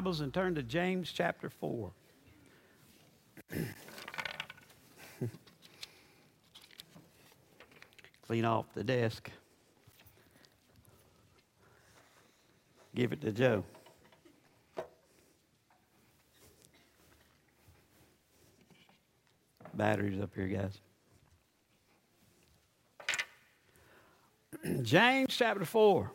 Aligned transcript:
Bibles 0.00 0.20
and 0.22 0.32
turn 0.32 0.54
to 0.54 0.62
James 0.62 1.12
chapter 1.12 1.50
4. 1.50 1.90
Clean 8.26 8.46
off 8.46 8.64
the 8.72 8.82
desk. 8.82 9.30
Give 12.94 13.12
it 13.12 13.20
to 13.20 13.30
Joe. 13.30 13.62
Batteries 19.74 20.18
up 20.22 20.30
here, 20.34 20.48
guys. 20.48 20.80
James 24.82 25.36
chapter 25.36 25.66
4. 25.66 26.10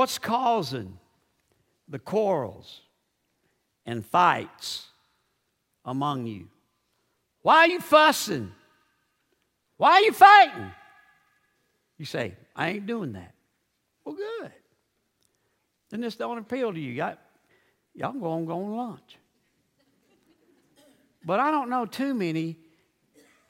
What's 0.00 0.16
causing 0.16 0.98
the 1.86 1.98
quarrels 1.98 2.80
and 3.84 4.02
fights 4.02 4.86
among 5.84 6.24
you? 6.24 6.48
Why 7.42 7.56
are 7.56 7.68
you 7.68 7.80
fussing? 7.80 8.50
Why 9.76 9.90
are 9.90 10.00
you 10.00 10.12
fighting? 10.12 10.70
You 11.98 12.06
say, 12.06 12.34
I 12.56 12.70
ain't 12.70 12.86
doing 12.86 13.12
that. 13.12 13.34
Well, 14.02 14.14
good. 14.14 14.50
Then 15.90 16.00
this 16.00 16.16
don't 16.16 16.38
appeal 16.38 16.72
to 16.72 16.80
you. 16.80 16.92
Y'all, 16.92 17.18
y'all 17.94 18.12
go 18.14 18.30
on, 18.30 18.46
go 18.46 18.54
on 18.54 18.74
lunch. 18.74 19.18
But 21.26 21.40
I 21.40 21.50
don't 21.50 21.68
know 21.68 21.84
too 21.84 22.14
many 22.14 22.56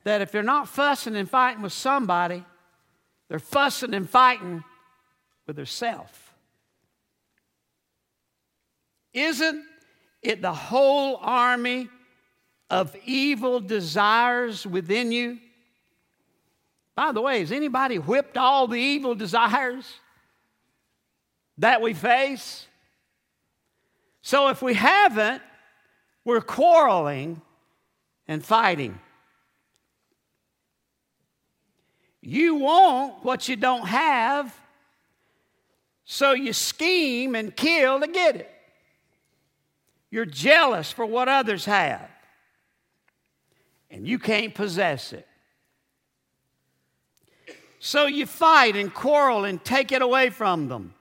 that 0.03 0.21
if 0.21 0.33
they're 0.33 0.43
not 0.43 0.67
fussing 0.67 1.15
and 1.15 1.31
fighting 1.31 1.63
with 1.63 1.73
somebody, 1.73 2.45
they're 3.29 3.39
fussing 3.39 3.95
and 3.95 4.11
fighting 4.11 4.65
with 5.47 5.55
themselves. 5.55 6.11
Isn't 9.13 9.65
it 10.23 10.43
the 10.43 10.53
whole 10.53 11.17
army 11.17 11.89
of 12.69 12.95
evil 13.05 13.61
desires 13.61 14.67
within 14.67 15.13
you? 15.13 15.39
By 16.95 17.13
the 17.13 17.21
way, 17.21 17.41
has 17.41 17.51
anybody 17.51 17.99
whipped 17.99 18.37
all 18.37 18.69
the 18.69 18.79
evil 18.79 19.15
desires 19.15 19.91
that 21.59 21.81
we 21.81 21.95
face? 21.95 22.67
So 24.23 24.49
if 24.49 24.63
we 24.63 24.75
haven't, 24.75 25.43
we're 26.25 26.41
quarreling 26.43 27.41
and 28.29 28.45
fighting. 28.45 28.99
You 32.21 32.57
want 32.57 33.25
what 33.25 33.49
you 33.49 33.57
don't 33.57 33.87
have, 33.87 34.55
so 36.05 36.33
you 36.33 36.53
scheme 36.53 37.35
and 37.35 37.57
kill 37.57 37.99
to 38.01 38.07
get 38.07 38.37
it. 38.37 38.60
You're 40.11 40.25
jealous 40.25 40.91
for 40.91 41.07
what 41.07 41.29
others 41.29 41.65
have, 41.67 42.09
and 43.91 44.07
you 44.07 44.19
can't 44.19 44.55
possess 44.55 45.13
it. 45.13 45.27
So 47.79 48.07
you 48.07 48.27
fight 48.27 48.77
and 48.77 48.93
quarrel 48.93 49.45
and 49.45 49.65
take 49.65 49.91
it 49.91 50.03
away 50.03 50.31
from 50.31 50.69
them. 50.69 50.95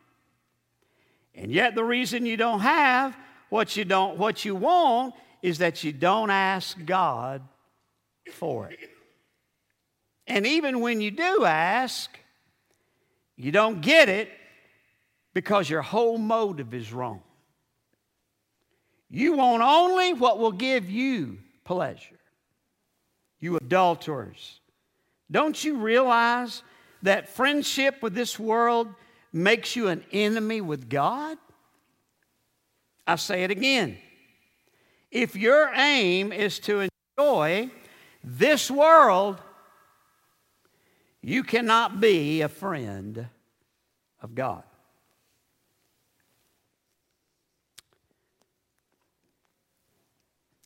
And 1.35 1.51
yet 1.51 1.75
the 1.75 1.83
reason 1.83 2.25
you 2.25 2.37
don't 2.37 2.61
have 2.61 3.17
what 3.49 3.75
you 3.75 3.83
don't 3.83 4.17
what 4.17 4.45
you 4.45 4.55
want 4.55 5.13
is 5.41 5.57
that 5.57 5.83
you 5.83 5.91
don't 5.91 6.29
ask 6.29 6.77
God 6.85 7.41
for 8.31 8.69
it. 8.69 8.89
And 10.27 10.45
even 10.45 10.79
when 10.79 11.01
you 11.01 11.11
do 11.11 11.43
ask, 11.43 12.17
you 13.35 13.51
don't 13.51 13.81
get 13.81 14.09
it 14.09 14.29
because 15.33 15.69
your 15.69 15.81
whole 15.81 16.17
motive 16.17 16.73
is 16.73 16.93
wrong. 16.93 17.21
You 19.09 19.33
want 19.33 19.63
only 19.63 20.13
what 20.13 20.37
will 20.37 20.51
give 20.51 20.89
you 20.89 21.39
pleasure. 21.63 22.19
You 23.39 23.57
adulterers. 23.57 24.59
Don't 25.31 25.63
you 25.63 25.77
realize 25.77 26.63
that 27.01 27.29
friendship 27.29 28.01
with 28.01 28.13
this 28.13 28.37
world 28.37 28.87
makes 29.31 29.75
you 29.75 29.87
an 29.87 30.03
enemy 30.11 30.61
with 30.61 30.89
God? 30.89 31.37
I 33.07 33.15
say 33.15 33.43
it 33.43 33.51
again. 33.51 33.97
If 35.11 35.35
your 35.35 35.71
aim 35.73 36.31
is 36.31 36.59
to 36.59 36.87
enjoy 37.17 37.71
this 38.23 38.69
world, 38.69 39.41
you 41.21 41.43
cannot 41.43 41.99
be 41.99 42.41
a 42.41 42.49
friend 42.49 43.27
of 44.21 44.35
God. 44.35 44.63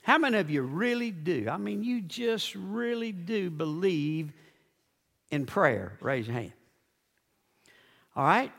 How 0.03 0.17
many 0.17 0.37
of 0.37 0.49
you 0.49 0.61
really 0.61 1.11
do? 1.11 1.47
I 1.49 1.55
mean, 1.55 1.81
you 1.81 2.01
just 2.01 2.55
really 2.55 3.13
do 3.13 3.49
believe 3.49 4.33
in 5.31 5.45
prayer? 5.45 5.97
Raise 6.01 6.27
your 6.27 6.35
hand. 6.35 6.51
All 8.13 8.25
right? 8.25 8.51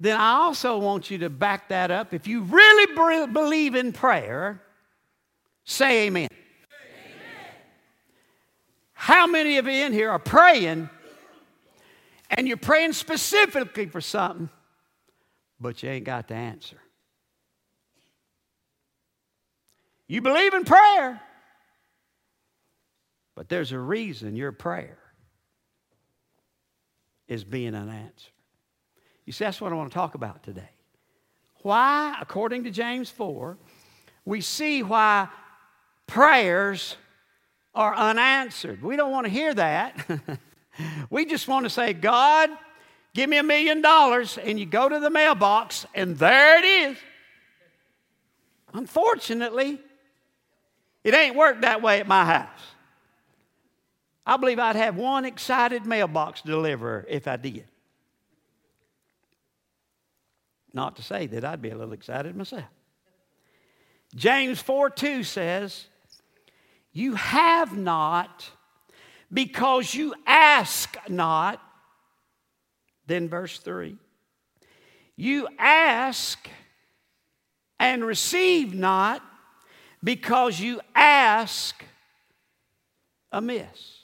Then 0.00 0.20
I 0.20 0.32
also 0.32 0.78
want 0.78 1.08
you 1.08 1.18
to 1.18 1.30
back 1.30 1.68
that 1.68 1.92
up. 1.92 2.12
If 2.12 2.26
you 2.26 2.42
really 2.42 3.26
believe 3.26 3.76
in 3.76 3.92
prayer, 3.92 4.60
say 5.64 6.08
amen. 6.08 6.28
amen. 6.32 7.54
How 8.92 9.28
many 9.28 9.58
of 9.58 9.66
you 9.66 9.72
in 9.72 9.92
here 9.92 10.10
are 10.10 10.18
praying 10.18 10.90
and 12.30 12.48
you're 12.48 12.56
praying 12.56 12.92
specifically 12.92 13.86
for 13.86 14.00
something, 14.00 14.48
but 15.60 15.80
you 15.80 15.90
ain't 15.90 16.04
got 16.04 16.26
the 16.26 16.34
answer? 16.34 16.78
You 20.08 20.22
believe 20.22 20.54
in 20.54 20.64
prayer, 20.64 21.20
but 23.36 23.50
there's 23.50 23.72
a 23.72 23.78
reason 23.78 24.34
your 24.34 24.52
prayer 24.52 24.98
is 27.28 27.44
being 27.44 27.74
unanswered. 27.74 28.32
You 29.26 29.32
see, 29.32 29.44
that's 29.44 29.60
what 29.60 29.70
I 29.70 29.76
want 29.76 29.90
to 29.90 29.94
talk 29.94 30.14
about 30.14 30.42
today. 30.42 30.70
Why, 31.62 32.16
according 32.18 32.64
to 32.64 32.70
James 32.70 33.10
4, 33.10 33.58
we 34.24 34.40
see 34.40 34.82
why 34.82 35.28
prayers 36.06 36.96
are 37.74 37.94
unanswered. 37.94 38.82
We 38.82 38.96
don't 38.96 39.12
want 39.12 39.26
to 39.26 39.30
hear 39.30 39.52
that. 39.52 40.08
we 41.10 41.26
just 41.26 41.46
want 41.46 41.66
to 41.66 41.70
say, 41.70 41.92
God, 41.92 42.48
give 43.14 43.28
me 43.28 43.36
a 43.36 43.42
million 43.42 43.82
dollars, 43.82 44.38
and 44.38 44.58
you 44.58 44.64
go 44.64 44.88
to 44.88 44.98
the 44.98 45.10
mailbox, 45.10 45.84
and 45.94 46.16
there 46.16 46.58
it 46.58 46.64
is. 46.64 46.96
Unfortunately, 48.72 49.78
it 51.04 51.14
ain't 51.14 51.36
worked 51.36 51.62
that 51.62 51.82
way 51.82 52.00
at 52.00 52.06
my 52.06 52.24
house. 52.24 52.60
I 54.26 54.36
believe 54.36 54.58
I'd 54.58 54.76
have 54.76 54.96
one 54.96 55.24
excited 55.24 55.86
mailbox 55.86 56.42
deliverer 56.42 57.06
if 57.08 57.26
I 57.26 57.36
did. 57.36 57.64
Not 60.74 60.96
to 60.96 61.02
say 61.02 61.26
that 61.28 61.44
I'd 61.44 61.62
be 61.62 61.70
a 61.70 61.76
little 61.76 61.94
excited 61.94 62.36
myself. 62.36 62.64
James 64.14 64.60
4 64.60 64.90
2 64.90 65.22
says, 65.22 65.86
You 66.92 67.14
have 67.14 67.76
not 67.76 68.50
because 69.32 69.94
you 69.94 70.14
ask 70.26 70.96
not. 71.08 71.62
Then 73.06 73.28
verse 73.28 73.58
3 73.58 73.96
You 75.16 75.48
ask 75.58 76.48
and 77.80 78.04
receive 78.04 78.74
not 78.74 79.22
because 80.02 80.60
you 80.60 80.80
ask 80.94 81.84
amiss. 83.32 83.98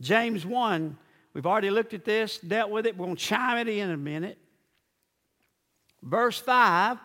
James 0.00 0.44
1, 0.44 0.98
we've 1.32 1.46
already 1.46 1.70
looked 1.70 1.94
at 1.94 2.04
this, 2.04 2.38
dealt 2.38 2.70
with 2.70 2.86
it. 2.86 2.96
We're 2.96 3.06
going 3.06 3.16
to 3.16 3.22
chime 3.22 3.66
it 3.66 3.70
in 3.70 3.90
a 3.90 3.96
minute. 3.96 4.38
Verse 6.02 6.38
5 6.38 6.98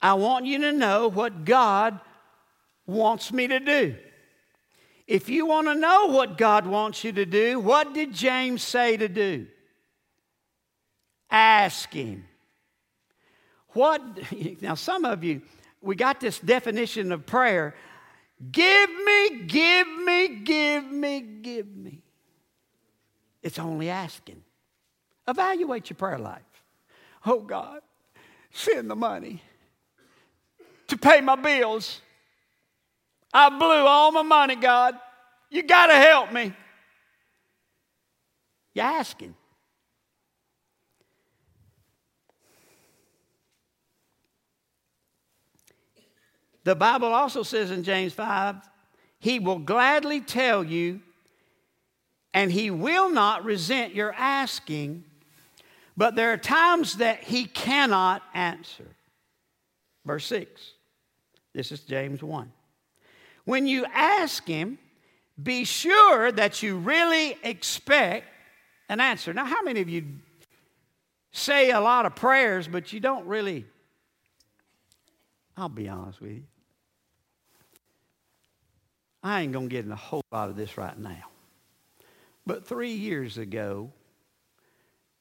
I 0.00 0.14
want 0.14 0.46
you 0.46 0.58
to 0.62 0.72
know 0.72 1.08
what 1.08 1.44
God 1.44 2.00
wants 2.86 3.32
me 3.32 3.46
to 3.46 3.60
do. 3.60 3.94
If 5.06 5.28
you 5.28 5.46
want 5.46 5.68
to 5.68 5.74
know 5.74 6.06
what 6.06 6.36
God 6.36 6.66
wants 6.66 7.04
you 7.04 7.12
to 7.12 7.24
do, 7.24 7.60
what 7.60 7.94
did 7.94 8.12
James 8.12 8.62
say 8.62 8.96
to 8.96 9.08
do? 9.08 9.46
Ask 11.30 11.92
Him. 11.92 12.24
What, 13.72 14.02
now, 14.60 14.74
some 14.74 15.04
of 15.04 15.24
you, 15.24 15.42
we 15.80 15.96
got 15.96 16.20
this 16.20 16.38
definition 16.38 17.12
of 17.12 17.26
prayer 17.26 17.74
give 18.50 18.90
me, 18.90 19.42
give 19.46 19.86
me, 20.04 20.28
give 20.40 20.84
me, 20.84 21.20
give 21.20 21.76
me. 21.76 22.02
It's 23.42 23.58
only 23.58 23.88
asking. 23.88 24.42
Evaluate 25.26 25.90
your 25.90 25.96
prayer 25.96 26.18
life. 26.18 26.42
Oh 27.24 27.40
God, 27.40 27.80
send 28.50 28.90
the 28.90 28.96
money 28.96 29.42
to 30.88 30.98
pay 30.98 31.20
my 31.20 31.36
bills. 31.36 32.00
I 33.32 33.48
blew 33.48 33.86
all 33.86 34.12
my 34.12 34.22
money, 34.22 34.56
God. 34.56 34.96
You 35.50 35.62
got 35.62 35.86
to 35.86 35.94
help 35.94 36.32
me. 36.32 36.52
You're 38.74 38.84
asking. 38.84 39.34
The 46.64 46.74
Bible 46.74 47.08
also 47.08 47.42
says 47.42 47.70
in 47.70 47.82
James 47.82 48.12
5 48.12 48.56
He 49.18 49.38
will 49.38 49.58
gladly 49.58 50.20
tell 50.20 50.62
you, 50.62 51.00
and 52.32 52.50
He 52.50 52.70
will 52.70 53.10
not 53.10 53.44
resent 53.44 53.94
your 53.94 54.12
asking, 54.12 55.04
but 55.96 56.14
there 56.14 56.32
are 56.32 56.38
times 56.38 56.96
that 56.98 57.22
He 57.22 57.44
cannot 57.44 58.22
answer. 58.34 58.86
Verse 60.04 60.26
6. 60.26 60.72
This 61.54 61.72
is 61.72 61.80
James 61.80 62.22
1. 62.22 62.50
When 63.44 63.66
you 63.66 63.84
ask 63.92 64.46
Him, 64.46 64.78
be 65.42 65.64
sure 65.64 66.30
that 66.32 66.62
you 66.62 66.76
really 66.76 67.36
expect 67.42 68.26
an 68.88 69.00
answer. 69.00 69.32
Now, 69.32 69.46
how 69.46 69.62
many 69.62 69.80
of 69.80 69.88
you 69.88 70.04
say 71.32 71.70
a 71.70 71.80
lot 71.80 72.06
of 72.06 72.14
prayers, 72.14 72.68
but 72.68 72.92
you 72.92 73.00
don't 73.00 73.26
really? 73.26 73.66
I'll 75.56 75.68
be 75.68 75.88
honest 75.88 76.20
with 76.20 76.32
you. 76.32 76.42
I 79.22 79.42
ain't 79.42 79.52
going 79.52 79.68
to 79.68 79.72
get 79.72 79.84
in 79.84 79.92
a 79.92 79.96
whole 79.96 80.24
lot 80.32 80.48
of 80.48 80.56
this 80.56 80.76
right 80.76 80.98
now. 80.98 81.28
But 82.44 82.66
three 82.66 82.92
years 82.92 83.38
ago, 83.38 83.92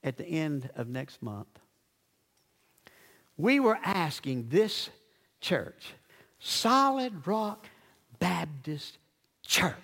at 0.04 0.18
the 0.18 0.26
end 0.26 0.70
of 0.76 0.88
next 0.88 1.22
month, 1.22 1.60
we 3.38 3.60
were 3.60 3.78
asking 3.84 4.48
this 4.50 4.90
church, 5.40 5.94
Solid 6.40 7.28
Rock 7.28 7.68
Baptist 8.20 8.98
Church, 9.46 9.76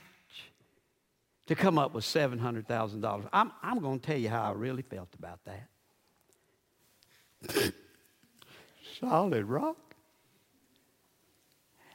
to 1.46 1.56
come 1.56 1.78
up 1.78 1.94
with 1.94 2.04
$700,000. 2.04 3.30
I'm, 3.32 3.52
I'm 3.62 3.80
going 3.80 4.00
to 4.00 4.06
tell 4.06 4.18
you 4.18 4.30
how 4.30 4.50
I 4.50 4.52
really 4.54 4.82
felt 4.82 5.10
about 5.18 5.40
that. 5.46 5.70
Solid 9.00 9.46
Rock. 9.46 9.78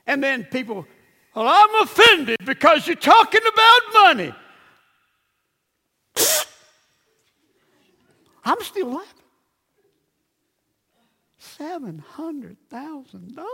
And 0.07 0.23
then 0.23 0.45
people 0.45 0.85
well, 1.35 1.47
I'm 1.47 1.83
offended 1.83 2.37
because 2.45 2.87
you're 2.87 2.95
talking 2.95 3.41
about 3.41 3.81
money. 3.93 4.33
I'm 8.45 8.61
still 8.61 8.91
laughing. 8.91 9.23
$700,000. 11.59 13.45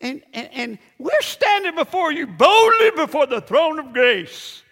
And, 0.00 0.22
and, 0.32 0.48
and 0.52 0.78
we're 0.98 1.20
standing 1.20 1.76
before 1.76 2.10
you 2.10 2.26
boldly 2.26 2.90
before 2.90 3.26
the 3.26 3.40
throne 3.40 3.78
of 3.78 3.92
grace, 3.92 4.62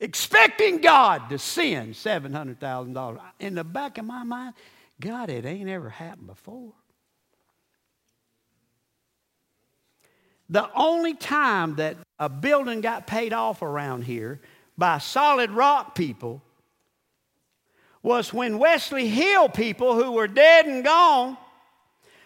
expecting 0.00 0.80
God 0.80 1.30
to 1.30 1.38
send 1.38 1.94
$700,000. 1.94 3.20
In 3.38 3.54
the 3.54 3.62
back 3.62 3.98
of 3.98 4.06
my 4.06 4.24
mind, 4.24 4.54
God, 5.00 5.30
it 5.30 5.44
ain't 5.44 5.68
ever 5.68 5.88
happened 5.88 6.26
before. 6.26 6.72
The 10.50 10.68
only 10.74 11.14
time 11.14 11.76
that 11.76 11.96
a 12.18 12.28
building 12.28 12.80
got 12.80 13.06
paid 13.06 13.32
off 13.32 13.62
around 13.62 14.02
here 14.02 14.40
by 14.76 14.98
solid 14.98 15.52
rock 15.52 15.94
people 15.94 16.42
was 18.02 18.34
when 18.34 18.58
Wesley 18.58 19.06
Hill 19.06 19.48
people 19.48 19.94
who 19.94 20.10
were 20.10 20.26
dead 20.26 20.66
and 20.66 20.82
gone 20.82 21.38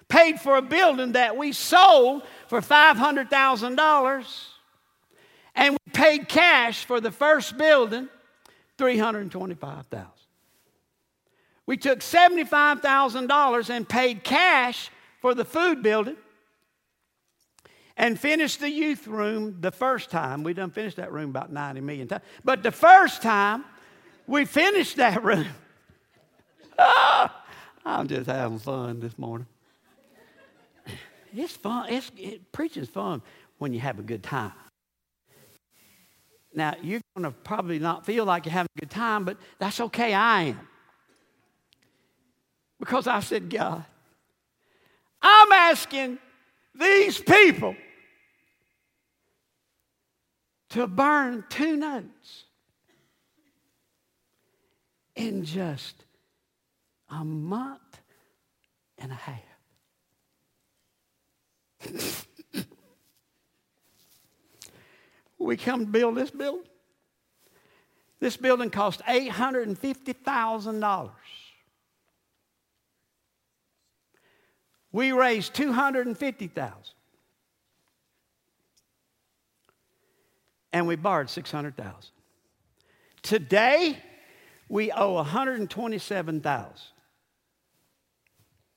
paid 0.09 0.41
for 0.41 0.57
a 0.57 0.63
building 0.63 1.13
that 1.13 1.37
we 1.37 1.53
sold 1.53 2.23
for 2.49 2.63
$500,000 2.63 4.47
and 5.55 5.73
we 5.73 5.93
paid 5.93 6.29
cash 6.29 6.85
for 6.87 7.01
the 7.01 7.11
first 7.11 7.59
building 7.59 8.09
325,000. 8.79 10.09
We 11.67 11.77
took 11.77 12.01
$75,000 12.01 13.71
and 13.71 13.89
paid 13.89 14.25
cash 14.25 14.91
for 15.21 15.35
the 15.35 15.45
food 15.45 15.83
building 15.83 16.17
and 17.97 18.19
finished 18.19 18.61
the 18.61 18.71
youth 18.71 19.07
room 19.07 19.59
the 19.61 19.71
first 19.71 20.11
time. 20.11 20.43
We 20.43 20.55
done 20.55 20.71
finished 20.71 20.97
that 20.97 21.13
room 21.13 21.31
about 21.31 21.53
90 21.53 21.81
million 21.81 22.09
times. 22.09 22.25
But 22.43 22.63
the 22.63 22.73
first 22.73 23.23
time 23.23 23.65
we 24.27 24.45
finished 24.45 24.97
that 24.97 25.23
room, 25.23 25.47
I'm 27.85 28.09
just 28.09 28.27
having 28.27 28.59
fun 28.59 29.01
this 29.01 29.17
morning. 29.19 29.47
It's 31.37 31.57
fun. 31.57 31.89
It's, 31.89 32.11
it, 32.17 32.53
preaching's 32.53 32.89
fun 32.89 33.23
when 33.59 33.73
you 33.73 33.81
have 33.81 33.99
a 33.99 34.03
good 34.03 34.23
time. 34.23 34.53
Now, 36.55 36.75
you're 36.83 37.01
going 37.17 37.25
to 37.25 37.37
probably 37.43 37.81
not 37.81 38.07
feel 38.07 38.25
like 38.25 38.47
you're 38.47 38.53
having 38.53 38.69
a 38.77 38.81
good 38.81 38.91
time, 38.91 39.25
but 39.25 39.37
that's 39.59 39.81
okay. 39.81 40.15
I 40.15 40.43
am. 40.43 40.69
Because 42.79 43.09
I 43.09 43.21
said, 43.21 43.51
God, 43.51 43.85
I'm 45.21 45.53
asking 45.53 46.19
these 46.75 47.21
people 47.21 47.77
to 50.71 50.87
burn 50.87 51.45
two 51.49 51.77
notes 51.77 52.45
in 55.15 55.45
just 55.45 56.05
a 57.11 57.23
month 57.25 58.01
and 58.99 59.13
a 59.13 59.15
half. 59.15 59.41
we 65.39 65.57
come 65.57 65.81
to 65.81 65.87
build 65.87 66.17
this 66.17 66.31
building. 66.31 66.69
This 68.21 68.37
building 68.37 68.71
cost 68.71 69.01
$850,000. 69.03 71.11
We 74.95 75.11
raised 75.11 75.55
250,000. 75.55 76.73
And 80.73 80.87
we 80.87 80.95
borrowed 80.95 81.29
600,000. 81.29 82.13
Today, 83.21 83.99
we 84.69 84.93
owe 84.93 85.15
127,000. 85.15 86.73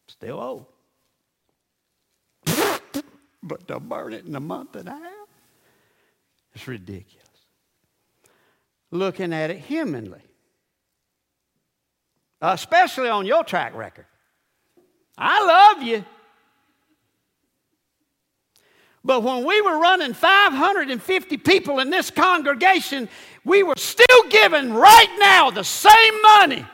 Still 0.08 0.40
owe. 0.40 0.68
but 3.44 3.68
to 3.68 3.80
burn 3.80 4.14
it 4.14 4.26
in 4.26 4.36
a 4.36 4.40
month 4.40 4.76
and 4.76 4.90
a 4.90 4.94
half, 4.94 5.28
it's 6.56 6.68
ridiculous. 6.68 7.28
Looking 8.90 9.34
at 9.34 9.52
it 9.52 9.60
humanly, 9.60 10.24
especially 12.42 13.10
on 13.10 13.28
your 13.28 13.44
track 13.44 13.76
record. 13.76 14.08
I 15.18 15.46
love 15.46 15.84
you. 15.84 16.06
But 19.04 19.24
when 19.24 19.46
we 19.46 19.62
were 19.62 19.80
running 19.80 20.14
550 20.14 21.38
people 21.38 21.80
in 21.80 21.90
this 21.90 22.12
congregation, 22.12 23.08
we 23.46 23.64
were 23.64 23.76
still 23.78 24.24
giving 24.30 24.74
right 24.74 25.16
now 25.18 25.50
the 25.50 25.64
same 25.64 26.22
money. 26.22 26.66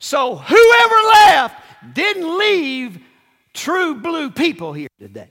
So 0.00 0.34
whoever 0.34 0.94
left 1.14 1.62
didn't 1.94 2.36
leave 2.36 2.98
true 3.54 3.94
blue 3.94 4.30
people 4.30 4.72
here 4.72 4.88
today. 4.98 5.30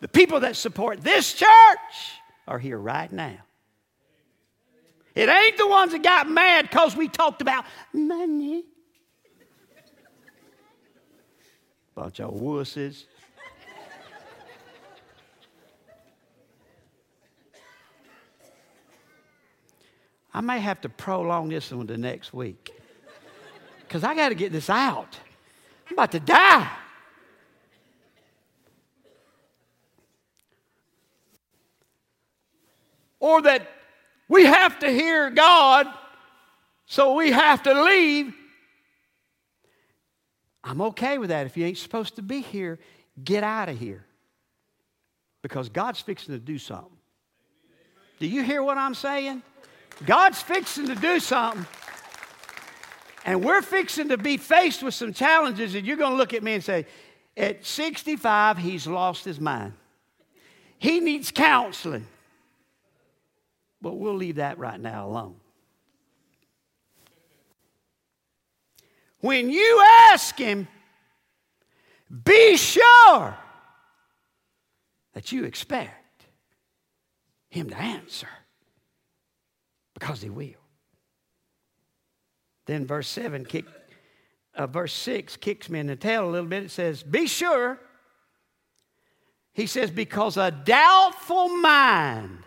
The 0.00 0.08
people 0.08 0.40
that 0.40 0.56
support 0.56 1.02
this 1.02 1.34
church 1.34 1.48
are 2.46 2.58
here 2.58 2.78
right 2.78 3.12
now. 3.12 3.36
It 5.14 5.28
ain't 5.28 5.58
the 5.58 5.68
ones 5.68 5.92
that 5.92 6.02
got 6.02 6.30
mad 6.30 6.62
because 6.62 6.96
we 6.96 7.08
talked 7.08 7.42
about 7.42 7.66
money. 7.92 8.64
Bunch 11.98 12.20
of 12.20 12.32
wusses. 12.32 13.06
I 20.32 20.40
may 20.40 20.60
have 20.60 20.80
to 20.82 20.88
prolong 20.88 21.48
this 21.48 21.72
one 21.72 21.88
to 21.88 21.96
next 21.96 22.32
week 22.32 22.70
because 23.80 24.04
I 24.04 24.14
got 24.14 24.28
to 24.28 24.36
get 24.36 24.52
this 24.52 24.70
out. 24.70 25.18
I'm 25.88 25.94
about 25.94 26.12
to 26.12 26.20
die. 26.20 26.70
Or 33.18 33.42
that 33.42 33.68
we 34.28 34.44
have 34.44 34.78
to 34.78 34.88
hear 34.88 35.30
God, 35.30 35.88
so 36.86 37.14
we 37.14 37.32
have 37.32 37.64
to 37.64 37.82
leave. 37.82 38.37
I'm 40.68 40.82
okay 40.82 41.16
with 41.16 41.30
that. 41.30 41.46
If 41.46 41.56
you 41.56 41.64
ain't 41.64 41.78
supposed 41.78 42.16
to 42.16 42.22
be 42.22 42.42
here, 42.42 42.78
get 43.24 43.42
out 43.42 43.70
of 43.70 43.78
here. 43.78 44.04
Because 45.40 45.70
God's 45.70 46.00
fixing 46.00 46.34
to 46.34 46.38
do 46.38 46.58
something. 46.58 46.98
Do 48.20 48.26
you 48.26 48.42
hear 48.42 48.62
what 48.62 48.76
I'm 48.76 48.94
saying? 48.94 49.42
God's 50.04 50.42
fixing 50.42 50.86
to 50.88 50.94
do 50.94 51.20
something. 51.20 51.64
And 53.24 53.42
we're 53.42 53.62
fixing 53.62 54.10
to 54.10 54.18
be 54.18 54.36
faced 54.36 54.82
with 54.82 54.92
some 54.92 55.14
challenges, 55.14 55.74
and 55.74 55.86
you're 55.86 55.96
going 55.96 56.12
to 56.12 56.18
look 56.18 56.34
at 56.34 56.42
me 56.42 56.52
and 56.52 56.62
say, 56.62 56.84
at 57.34 57.64
65, 57.64 58.58
he's 58.58 58.86
lost 58.86 59.24
his 59.24 59.40
mind. 59.40 59.72
He 60.76 61.00
needs 61.00 61.30
counseling. 61.30 62.06
But 63.80 63.94
we'll 63.94 64.16
leave 64.16 64.36
that 64.36 64.58
right 64.58 64.78
now 64.78 65.08
alone. 65.08 65.36
When 69.20 69.50
you 69.50 69.82
ask 70.10 70.36
him, 70.36 70.68
be 72.24 72.56
sure 72.56 73.36
that 75.14 75.32
you 75.32 75.44
expect 75.44 76.24
him 77.48 77.70
to 77.70 77.76
answer 77.76 78.28
because 79.94 80.22
he 80.22 80.30
will. 80.30 80.54
Then 82.66 82.86
verse 82.86 83.08
7 83.08 83.44
kick, 83.44 83.64
uh, 84.54 84.66
verse 84.66 84.92
6 84.92 85.36
kicks 85.38 85.68
me 85.68 85.80
in 85.80 85.86
the 85.86 85.96
tail 85.96 86.28
a 86.28 86.30
little 86.30 86.48
bit. 86.48 86.64
It 86.64 86.70
says, 86.70 87.02
Be 87.02 87.26
sure. 87.26 87.80
He 89.58 89.66
says, 89.66 89.90
because 89.90 90.36
a 90.36 90.52
doubtful 90.52 91.48
mind. 91.48 92.44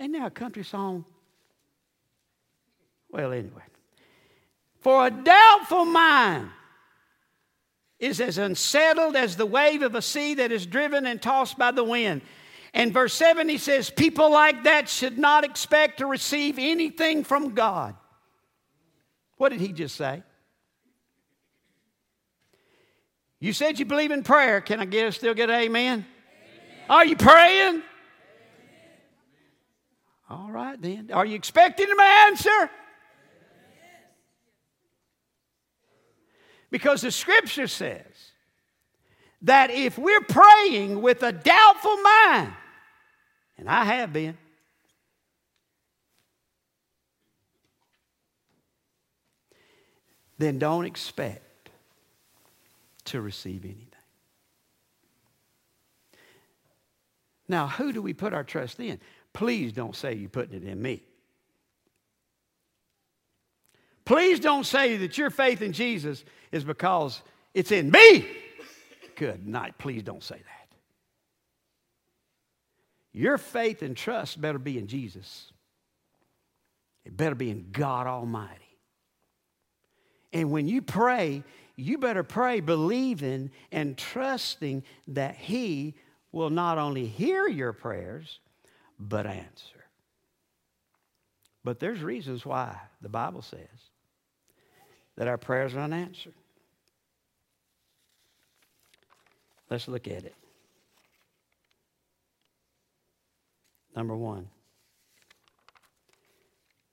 Ain't 0.00 0.12
there 0.12 0.26
a 0.26 0.30
country 0.30 0.64
song? 0.64 1.04
Well, 3.08 3.30
anyway. 3.30 3.67
For 4.88 5.06
a 5.06 5.10
doubtful 5.10 5.84
mind 5.84 6.48
is 7.98 8.22
as 8.22 8.38
unsettled 8.38 9.16
as 9.16 9.36
the 9.36 9.44
wave 9.44 9.82
of 9.82 9.94
a 9.94 10.00
sea 10.00 10.32
that 10.36 10.50
is 10.50 10.64
driven 10.64 11.04
and 11.04 11.20
tossed 11.20 11.58
by 11.58 11.72
the 11.72 11.84
wind. 11.84 12.22
And 12.72 12.90
verse 12.90 13.12
7, 13.12 13.50
he 13.50 13.58
says, 13.58 13.90
People 13.90 14.32
like 14.32 14.64
that 14.64 14.88
should 14.88 15.18
not 15.18 15.44
expect 15.44 15.98
to 15.98 16.06
receive 16.06 16.58
anything 16.58 17.22
from 17.22 17.54
God. 17.54 17.96
What 19.36 19.50
did 19.50 19.60
he 19.60 19.72
just 19.72 19.94
say? 19.94 20.22
You 23.40 23.52
said 23.52 23.78
you 23.78 23.84
believe 23.84 24.10
in 24.10 24.22
prayer. 24.22 24.62
Can 24.62 24.80
I 24.80 24.86
get 24.86 25.12
still 25.12 25.34
get 25.34 25.50
an 25.50 25.56
amen? 25.56 25.92
amen? 25.92 26.06
Are 26.88 27.04
you 27.04 27.16
praying? 27.16 27.68
Amen. 27.68 27.82
All 30.30 30.50
right 30.50 30.80
then. 30.80 31.10
Are 31.12 31.26
you 31.26 31.34
expecting 31.34 31.88
to 31.88 32.00
answer? 32.00 32.70
Because 36.70 37.00
the 37.00 37.10
scripture 37.10 37.66
says 37.66 38.04
that 39.42 39.70
if 39.70 39.98
we're 39.98 40.20
praying 40.20 41.00
with 41.00 41.22
a 41.22 41.32
doubtful 41.32 41.96
mind, 41.96 42.52
and 43.56 43.68
I 43.68 43.84
have 43.84 44.12
been, 44.12 44.36
then 50.38 50.58
don't 50.58 50.84
expect 50.84 51.70
to 53.06 53.20
receive 53.20 53.64
anything. 53.64 53.86
Now, 57.48 57.66
who 57.66 57.92
do 57.92 58.02
we 58.02 58.12
put 58.12 58.34
our 58.34 58.44
trust 58.44 58.78
in? 58.78 59.00
Please 59.32 59.72
don't 59.72 59.96
say 59.96 60.12
you're 60.14 60.28
putting 60.28 60.62
it 60.62 60.68
in 60.68 60.80
me. 60.80 61.02
Please 64.08 64.40
don't 64.40 64.64
say 64.64 64.96
that 64.96 65.18
your 65.18 65.28
faith 65.28 65.60
in 65.60 65.74
Jesus 65.74 66.24
is 66.50 66.64
because 66.64 67.20
it's 67.52 67.70
in 67.70 67.90
me. 67.90 68.26
Good 69.16 69.46
night. 69.46 69.76
Please 69.76 70.02
don't 70.02 70.22
say 70.22 70.36
that. 70.36 70.76
Your 73.12 73.36
faith 73.36 73.82
and 73.82 73.94
trust 73.94 74.40
better 74.40 74.58
be 74.58 74.78
in 74.78 74.86
Jesus. 74.86 75.52
It 77.04 77.18
better 77.18 77.34
be 77.34 77.50
in 77.50 77.68
God 77.70 78.06
Almighty. 78.06 78.78
And 80.32 80.50
when 80.50 80.66
you 80.66 80.80
pray, 80.80 81.44
you 81.76 81.98
better 81.98 82.22
pray 82.22 82.60
believing 82.60 83.50
and 83.70 83.98
trusting 83.98 84.84
that 85.08 85.36
He 85.36 85.96
will 86.32 86.48
not 86.48 86.78
only 86.78 87.04
hear 87.04 87.46
your 87.46 87.74
prayers, 87.74 88.40
but 88.98 89.26
answer. 89.26 89.84
But 91.62 91.78
there's 91.78 92.00
reasons 92.00 92.46
why 92.46 92.74
the 93.02 93.10
Bible 93.10 93.42
says 93.42 93.68
that 95.18 95.26
our 95.26 95.36
prayers 95.36 95.74
are 95.74 95.80
unanswered. 95.80 96.32
Let's 99.68 99.88
look 99.88 100.06
at 100.06 100.24
it. 100.24 100.34
Number 103.96 104.16
one, 104.16 104.48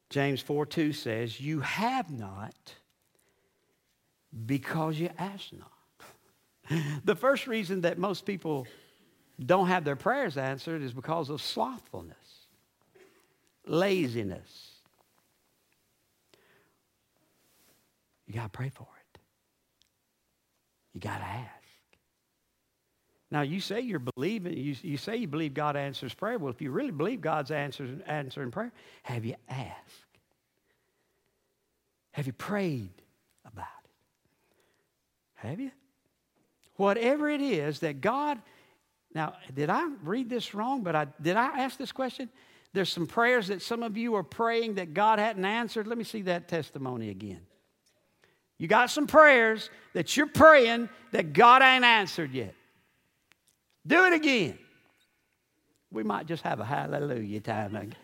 James 0.10 0.42
4 0.42 0.66
2 0.66 0.92
says, 0.92 1.40
You 1.40 1.60
have 1.60 2.10
not 2.10 2.74
because 4.46 5.00
you 5.00 5.12
ask 5.20 5.52
not. 5.54 6.82
the 7.06 7.16
first 7.16 7.46
reason 7.46 7.82
that 7.82 8.00
most 8.00 8.26
people 8.26 8.66
don't 9.40 9.68
have 9.68 9.84
their 9.84 9.96
prayers 9.96 10.36
answered 10.36 10.82
is 10.82 10.94
because 10.94 11.30
of 11.30 11.44
slothfulness, 11.44 12.48
laziness, 13.68 14.75
You 18.28 18.34
got 18.34 18.44
to 18.44 18.50
pray 18.50 18.70
for 18.70 18.84
it. 18.84 19.20
You 20.94 21.02
got 21.02 21.18
to 21.18 21.26
ask. 21.26 21.52
Now, 23.32 23.42
you 23.42 23.60
say 23.60 23.82
you're 23.82 24.00
believing, 24.00 24.56
you, 24.56 24.76
you 24.82 24.98
say 24.98 25.18
you 25.18 25.28
believe 25.28 25.54
God 25.54 25.76
answers 25.76 26.14
prayer. 26.14 26.38
Well, 26.38 26.52
if 26.52 26.62
you 26.62 26.72
really 26.72 26.92
believe 26.92 27.22
God's 27.22 27.52
answers, 27.52 28.00
answering 28.06 28.52
prayer, 28.52 28.72
have 29.04 29.26
you 29.26 29.36
asked? 29.50 30.06
Have 32.12 32.28
you 32.28 32.34
prayed 32.34 33.02
about 33.46 33.66
it? 33.84 35.48
Have 35.48 35.60
you? 35.60 35.72
Whatever 36.78 37.30
it 37.30 37.42
is 37.42 37.80
that 37.80 38.00
God, 38.00 38.40
now, 39.14 39.34
did 39.54 39.70
I 39.70 39.90
read 40.04 40.30
this 40.30 40.54
wrong? 40.54 40.84
But 40.84 40.96
I, 40.96 41.08
did 41.22 41.36
I 41.36 41.60
ask 41.60 41.78
this 41.78 41.92
question? 41.92 42.30
There's 42.74 42.92
some 42.92 43.08
prayers 43.08 43.48
that 43.48 43.62
some 43.62 43.84
of 43.84 43.98
you 43.98 44.16
are 44.16 44.24
praying 44.24 44.76
that 44.76 44.94
God 44.94 45.20
hadn't 45.20 45.46
answered. 45.46 45.88
Let 45.88 45.98
me 45.98 46.04
see 46.04 46.22
that 46.24 46.48
testimony 46.48 47.10
again. 47.10 47.42
You 48.58 48.68
got 48.68 48.90
some 48.90 49.08
prayers 49.08 49.70
that 49.94 50.16
you're 50.16 50.28
praying 50.28 50.90
that 51.12 51.34
God 51.34 51.62
ain't 51.62 51.84
answered 51.84 52.32
yet. 52.34 52.54
Do 53.86 54.06
it 54.06 54.14
again. 54.14 54.58
We 55.92 56.04
might 56.04 56.26
just 56.26 56.44
have 56.44 56.60
a 56.60 56.66
hallelujah 56.66 57.42
time. 57.42 57.76
Again. 57.76 57.96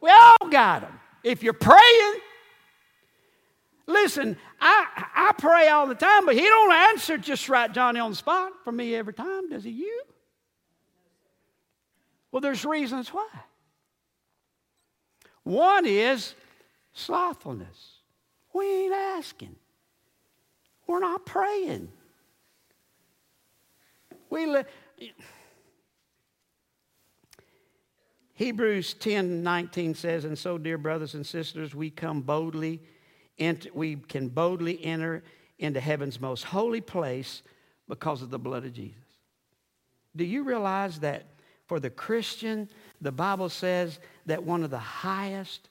We 0.00 0.10
all 0.10 0.48
got 0.50 0.82
them. 0.82 1.00
If 1.22 1.42
you're 1.42 1.52
praying, 1.52 2.14
listen, 3.86 4.36
I, 4.60 5.04
I 5.14 5.32
pray 5.36 5.68
all 5.68 5.86
the 5.86 5.94
time, 5.94 6.26
but 6.26 6.34
he 6.34 6.42
don't 6.42 6.72
answer 6.72 7.18
just 7.18 7.48
right, 7.48 7.70
Johnny, 7.72 8.00
on 8.00 8.12
the 8.12 8.16
spot 8.16 8.52
for 8.64 8.72
me 8.72 8.94
every 8.94 9.12
time, 9.12 9.50
does 9.50 9.64
he 9.64 9.70
you? 9.70 10.02
Well, 12.32 12.40
there's 12.40 12.64
reasons 12.64 13.08
why. 13.08 13.28
One 15.42 15.84
is 15.84 16.34
slothfulness. 16.92 17.99
We 18.52 18.84
ain't 18.84 18.94
asking. 18.94 19.56
We're 20.86 21.00
not 21.00 21.24
praying. 21.24 21.88
We 24.28 24.46
li- 24.46 24.64
Hebrews 28.34 28.94
10 28.94 29.42
19 29.42 29.94
says, 29.94 30.24
And 30.24 30.38
so, 30.38 30.58
dear 30.58 30.78
brothers 30.78 31.14
and 31.14 31.26
sisters, 31.26 31.74
we 31.74 31.90
come 31.90 32.22
boldly, 32.22 32.80
enter, 33.38 33.68
we 33.74 33.96
can 33.96 34.28
boldly 34.28 34.84
enter 34.84 35.22
into 35.58 35.80
heaven's 35.80 36.20
most 36.20 36.44
holy 36.44 36.80
place 36.80 37.42
because 37.88 38.22
of 38.22 38.30
the 38.30 38.38
blood 38.38 38.64
of 38.64 38.72
Jesus. 38.72 38.96
Do 40.16 40.24
you 40.24 40.42
realize 40.42 41.00
that 41.00 41.26
for 41.66 41.78
the 41.78 41.90
Christian, 41.90 42.68
the 43.00 43.12
Bible 43.12 43.48
says 43.48 44.00
that 44.26 44.42
one 44.42 44.64
of 44.64 44.70
the 44.70 44.78
highest 44.78 45.68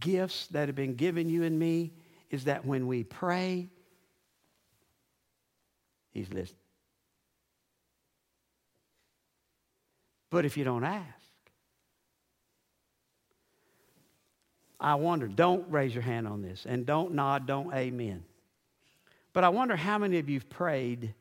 gifts 0.00 0.46
that 0.48 0.68
have 0.68 0.76
been 0.76 0.94
given 0.94 1.28
you 1.28 1.42
and 1.42 1.58
me 1.58 1.92
is 2.30 2.44
that 2.44 2.64
when 2.64 2.86
we 2.86 3.04
pray, 3.04 3.68
He's 6.10 6.28
listening. 6.32 6.58
But 10.30 10.44
if 10.44 10.56
you 10.56 10.64
don't 10.64 10.84
ask, 10.84 11.06
I 14.78 14.94
wonder, 14.96 15.28
don't 15.28 15.70
raise 15.70 15.94
your 15.94 16.02
hand 16.02 16.26
on 16.26 16.42
this 16.42 16.66
and 16.66 16.84
don't 16.84 17.14
nod, 17.14 17.46
don't 17.46 17.72
amen. 17.72 18.24
But 19.32 19.44
I 19.44 19.48
wonder 19.48 19.76
how 19.76 19.98
many 19.98 20.18
of 20.18 20.28
you 20.28 20.36
have 20.36 20.50
prayed 20.50 21.14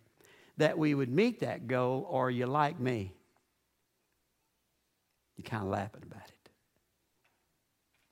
that 0.57 0.77
we 0.77 0.93
would 0.93 1.09
meet 1.09 1.39
that 1.39 1.67
goal, 1.67 2.05
or 2.09 2.29
you 2.29 2.45
like 2.45 2.79
me? 2.79 3.13
You're 5.37 5.45
kind 5.45 5.63
of 5.63 5.69
laughing 5.69 6.03
about 6.03 6.27
it 6.27 6.40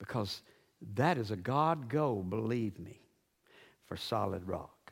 because 0.09 0.41
that 0.95 1.19
is 1.19 1.29
a 1.29 1.35
God 1.35 1.87
go, 1.87 2.15
believe 2.15 2.79
me, 2.79 2.99
for 3.85 3.95
solid 3.95 4.47
rock. 4.47 4.91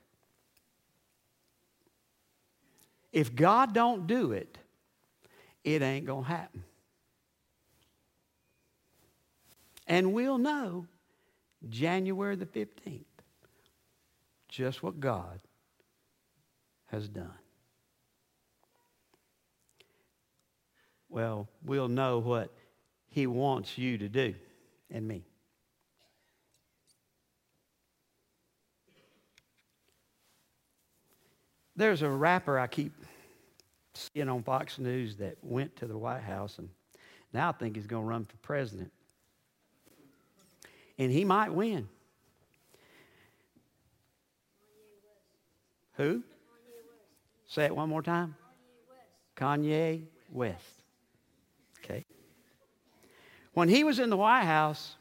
If 3.12 3.36
God 3.36 3.74
don't 3.74 4.06
do 4.06 4.32
it, 4.32 4.60
it 5.64 5.82
ain't 5.82 6.06
going 6.06 6.24
to 6.24 6.30
happen. 6.30 6.64
And 9.88 10.14
we'll 10.14 10.38
know 10.38 10.86
January 11.68 12.36
the 12.36 12.46
15th 12.46 13.06
just 14.50 14.84
what 14.84 15.00
God 15.00 15.40
has 16.88 17.08
done. 17.08 17.32
Well, 21.10 21.48
we'll 21.66 21.88
know 21.88 22.20
what 22.20 22.54
He 23.10 23.26
wants 23.26 23.80
you 23.80 23.98
to 23.98 24.10
do 24.10 24.36
and 24.92 25.08
me. 25.08 25.24
There's 31.76 32.02
a 32.02 32.10
rapper 32.10 32.58
I 32.58 32.68
keep 32.68 32.94
seeing 33.94 34.30
on 34.30 34.44
Fox 34.44 34.80
News 34.80 35.18
that 35.18 35.38
went 35.44 35.76
to 35.78 35.86
the 35.86 35.98
White 35.98 36.24
House 36.24 36.58
and 36.58 36.70
now 37.34 37.50
I 37.50 37.52
think 37.52 37.76
he's 37.76 37.88
going 37.88 38.04
to 38.04 38.08
run 38.08 38.26
for 38.26 38.38
president. 38.38 38.92
And 40.98 41.12
he 41.12 41.24
might 41.24 41.54
win. 41.54 41.88
Who? 45.98 46.24
Say 47.48 47.66
it 47.66 47.76
one 47.76 47.90
more 47.90 48.02
time. 48.02 48.36
Kanye 49.36 50.04
West. 50.32 50.64
Okay. 50.64 50.77
When 53.58 53.70
he 53.70 53.84
was 53.84 53.98
in 53.98 54.12
the 54.12 54.18
White 54.18 54.44
House, 54.44 54.96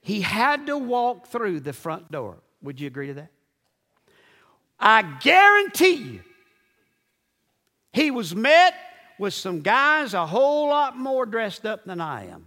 he 0.00 0.22
had 0.22 0.68
to 0.68 0.78
walk 0.78 1.26
through 1.26 1.60
the 1.60 1.74
front 1.74 2.10
door. 2.10 2.38
Would 2.62 2.80
you 2.80 2.86
agree 2.86 3.08
to 3.08 3.12
that? 3.12 3.30
I 4.80 5.02
guarantee 5.02 5.96
you, 5.96 6.20
he 7.92 8.10
was 8.10 8.34
met 8.34 8.72
with 9.18 9.34
some 9.34 9.60
guys 9.60 10.14
a 10.14 10.24
whole 10.24 10.70
lot 10.70 10.96
more 10.96 11.26
dressed 11.26 11.66
up 11.66 11.84
than 11.84 12.00
I 12.00 12.28
am, 12.28 12.46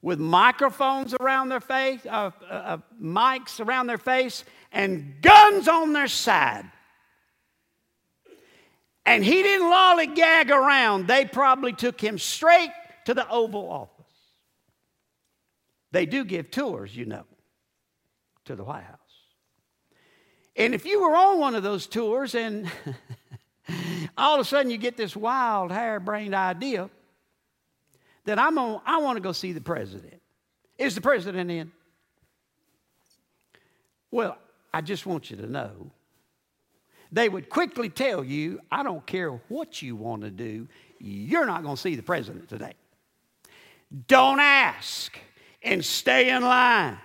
with 0.00 0.18
microphones 0.18 1.12
around 1.20 1.50
their 1.50 1.60
face, 1.60 2.00
uh, 2.06 2.30
uh, 2.48 2.54
uh, 2.54 2.78
mics 2.98 3.62
around 3.62 3.88
their 3.88 3.98
face, 3.98 4.42
and 4.72 5.16
guns 5.20 5.68
on 5.68 5.92
their 5.92 6.08
side. 6.08 6.64
And 9.04 9.22
he 9.22 9.42
didn't 9.42 9.66
lollygag 9.66 10.48
around. 10.48 11.08
They 11.08 11.26
probably 11.26 11.74
took 11.74 12.00
him 12.00 12.18
straight 12.18 12.70
to 13.04 13.14
the 13.14 13.28
Oval 13.28 13.70
Office. 13.70 14.04
They 15.92 16.06
do 16.06 16.24
give 16.24 16.50
tours, 16.50 16.96
you 16.96 17.06
know, 17.06 17.24
to 18.46 18.56
the 18.56 18.64
White 18.64 18.84
House. 18.84 18.98
And 20.56 20.74
if 20.74 20.84
you 20.86 21.00
were 21.00 21.14
on 21.16 21.38
one 21.38 21.54
of 21.54 21.62
those 21.62 21.86
tours 21.86 22.34
and 22.34 22.70
all 24.18 24.34
of 24.34 24.40
a 24.40 24.44
sudden 24.44 24.70
you 24.70 24.78
get 24.78 24.96
this 24.96 25.16
wild, 25.16 25.72
harebrained 25.72 26.34
idea 26.34 26.90
that 28.24 28.38
I'm 28.38 28.58
on, 28.58 28.80
I 28.86 28.98
want 28.98 29.16
to 29.16 29.20
go 29.20 29.32
see 29.32 29.52
the 29.52 29.60
president. 29.60 30.20
Is 30.78 30.94
the 30.94 31.00
president 31.00 31.50
in? 31.50 31.72
Well, 34.10 34.38
I 34.72 34.80
just 34.80 35.06
want 35.06 35.30
you 35.30 35.36
to 35.38 35.46
know 35.46 35.90
they 37.12 37.28
would 37.28 37.48
quickly 37.48 37.88
tell 37.88 38.24
you, 38.24 38.60
I 38.72 38.82
don't 38.82 39.06
care 39.06 39.30
what 39.48 39.82
you 39.82 39.94
want 39.94 40.22
to 40.22 40.30
do, 40.30 40.66
you're 40.98 41.46
not 41.46 41.62
going 41.62 41.76
to 41.76 41.80
see 41.80 41.94
the 41.94 42.02
president 42.02 42.48
today. 42.48 42.74
Don't 44.06 44.40
ask 44.40 45.16
and 45.62 45.84
stay 45.84 46.30
in 46.30 46.42
line, 46.42 46.98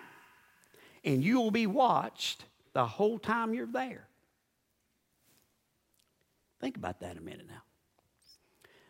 and 1.03 1.23
you 1.23 1.39
will 1.39 1.51
be 1.51 1.67
watched 1.67 2.45
the 2.73 2.85
whole 2.85 3.19
time 3.19 3.53
you're 3.53 3.67
there. 3.67 4.07
Think 6.59 6.77
about 6.77 6.99
that 7.01 7.17
a 7.17 7.21
minute 7.21 7.47
now. 7.47 7.61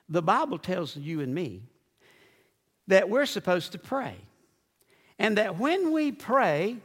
The 0.08 0.22
Bible 0.22 0.58
tells 0.58 0.96
you 0.96 1.22
and 1.22 1.36
me 1.36 1.62
that 2.88 3.10
we're 3.10 3.26
supposed 3.26 3.74
to 3.74 3.78
pray, 3.78 4.16
and 5.20 5.38
that 5.38 5.60
when 5.60 5.92
we 5.92 6.12
pray, 6.12 6.78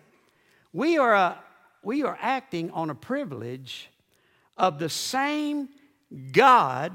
we 0.73 0.99
are, 0.99 1.15
a, 1.15 1.39
we 1.83 2.03
are 2.03 2.19
acting 2.21 2.71
on 2.73 2.91
a 2.91 2.95
privilege 2.95 3.89
of 4.57 4.79
the 4.79 4.89
same 4.89 5.69
God 6.33 6.93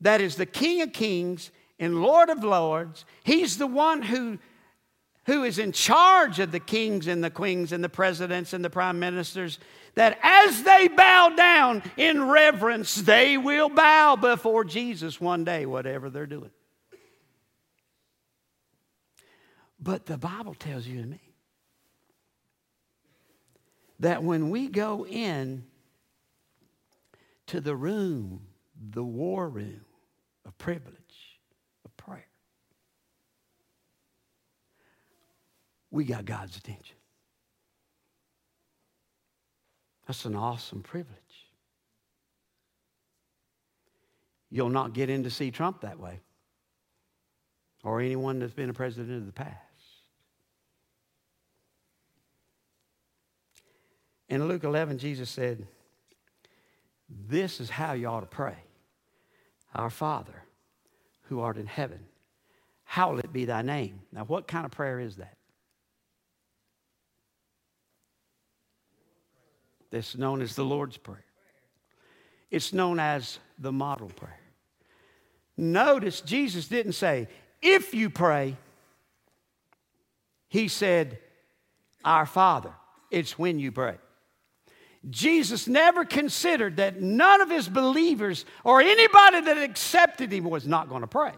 that 0.00 0.20
is 0.20 0.36
the 0.36 0.46
King 0.46 0.82
of 0.82 0.92
Kings 0.92 1.50
and 1.78 2.02
Lord 2.02 2.30
of 2.30 2.44
Lords. 2.44 3.04
He's 3.24 3.58
the 3.58 3.66
one 3.66 4.02
who, 4.02 4.38
who 5.26 5.44
is 5.44 5.58
in 5.58 5.72
charge 5.72 6.38
of 6.38 6.52
the 6.52 6.60
kings 6.60 7.06
and 7.06 7.22
the 7.22 7.30
queens 7.30 7.72
and 7.72 7.82
the 7.82 7.88
presidents 7.88 8.52
and 8.52 8.64
the 8.64 8.70
prime 8.70 8.98
ministers. 8.98 9.58
That 9.94 10.18
as 10.22 10.62
they 10.62 10.88
bow 10.88 11.30
down 11.36 11.82
in 11.96 12.28
reverence, 12.28 12.94
they 12.94 13.36
will 13.38 13.68
bow 13.68 14.16
before 14.16 14.64
Jesus 14.64 15.20
one 15.20 15.44
day, 15.44 15.66
whatever 15.66 16.10
they're 16.10 16.26
doing. 16.26 16.50
But 19.80 20.06
the 20.06 20.16
Bible 20.16 20.54
tells 20.54 20.86
you 20.86 21.00
and 21.00 21.10
me 21.10 21.20
that 24.00 24.22
when 24.22 24.50
we 24.50 24.68
go 24.68 25.06
in 25.06 25.64
to 27.46 27.60
the 27.60 27.76
room, 27.76 28.46
the 28.90 29.04
war 29.04 29.48
room 29.48 29.84
of 30.46 30.56
privilege, 30.58 31.33
prayer. 32.06 32.26
We 35.90 36.04
got 36.04 36.24
God's 36.24 36.56
attention. 36.56 36.96
That's 40.06 40.24
an 40.24 40.34
awesome 40.34 40.82
privilege. 40.82 41.18
You'll 44.50 44.70
not 44.70 44.92
get 44.92 45.10
in 45.10 45.24
to 45.24 45.30
see 45.30 45.50
Trump 45.50 45.80
that 45.80 45.98
way 45.98 46.20
or 47.82 48.00
anyone 48.00 48.38
that's 48.38 48.52
been 48.52 48.70
a 48.70 48.74
president 48.74 49.16
of 49.16 49.26
the 49.26 49.32
past. 49.32 49.58
In 54.28 54.48
Luke 54.48 54.64
11, 54.64 54.98
Jesus 54.98 55.30
said, 55.30 55.66
this 57.08 57.60
is 57.60 57.70
how 57.70 57.92
you 57.92 58.06
ought 58.06 58.20
to 58.20 58.26
pray 58.26 58.56
Our 59.74 59.90
Father, 59.90 60.43
who 61.24 61.40
art 61.40 61.56
in 61.56 61.66
heaven, 61.66 62.00
hallowed 62.84 63.32
be 63.32 63.44
thy 63.44 63.62
name. 63.62 64.00
Now, 64.12 64.24
what 64.24 64.46
kind 64.46 64.64
of 64.64 64.70
prayer 64.70 65.00
is 65.00 65.16
that? 65.16 65.36
That's 69.90 70.16
known 70.16 70.42
as 70.42 70.56
the 70.56 70.64
Lord's 70.64 70.96
Prayer. 70.96 71.24
It's 72.50 72.72
known 72.72 72.98
as 72.98 73.38
the 73.58 73.72
model 73.72 74.08
prayer. 74.08 74.38
Notice 75.56 76.20
Jesus 76.20 76.68
didn't 76.68 76.92
say, 76.92 77.28
if 77.62 77.94
you 77.94 78.10
pray, 78.10 78.56
he 80.48 80.68
said, 80.68 81.18
Our 82.04 82.26
Father. 82.26 82.72
It's 83.10 83.38
when 83.38 83.58
you 83.58 83.72
pray. 83.72 83.96
Jesus 85.10 85.68
never 85.68 86.04
considered 86.04 86.76
that 86.78 87.00
none 87.00 87.40
of 87.40 87.50
his 87.50 87.68
believers 87.68 88.44
or 88.64 88.80
anybody 88.80 89.42
that 89.42 89.58
accepted 89.58 90.32
him 90.32 90.44
was 90.44 90.66
not 90.66 90.88
going 90.88 91.02
to 91.02 91.06
pray. 91.06 91.32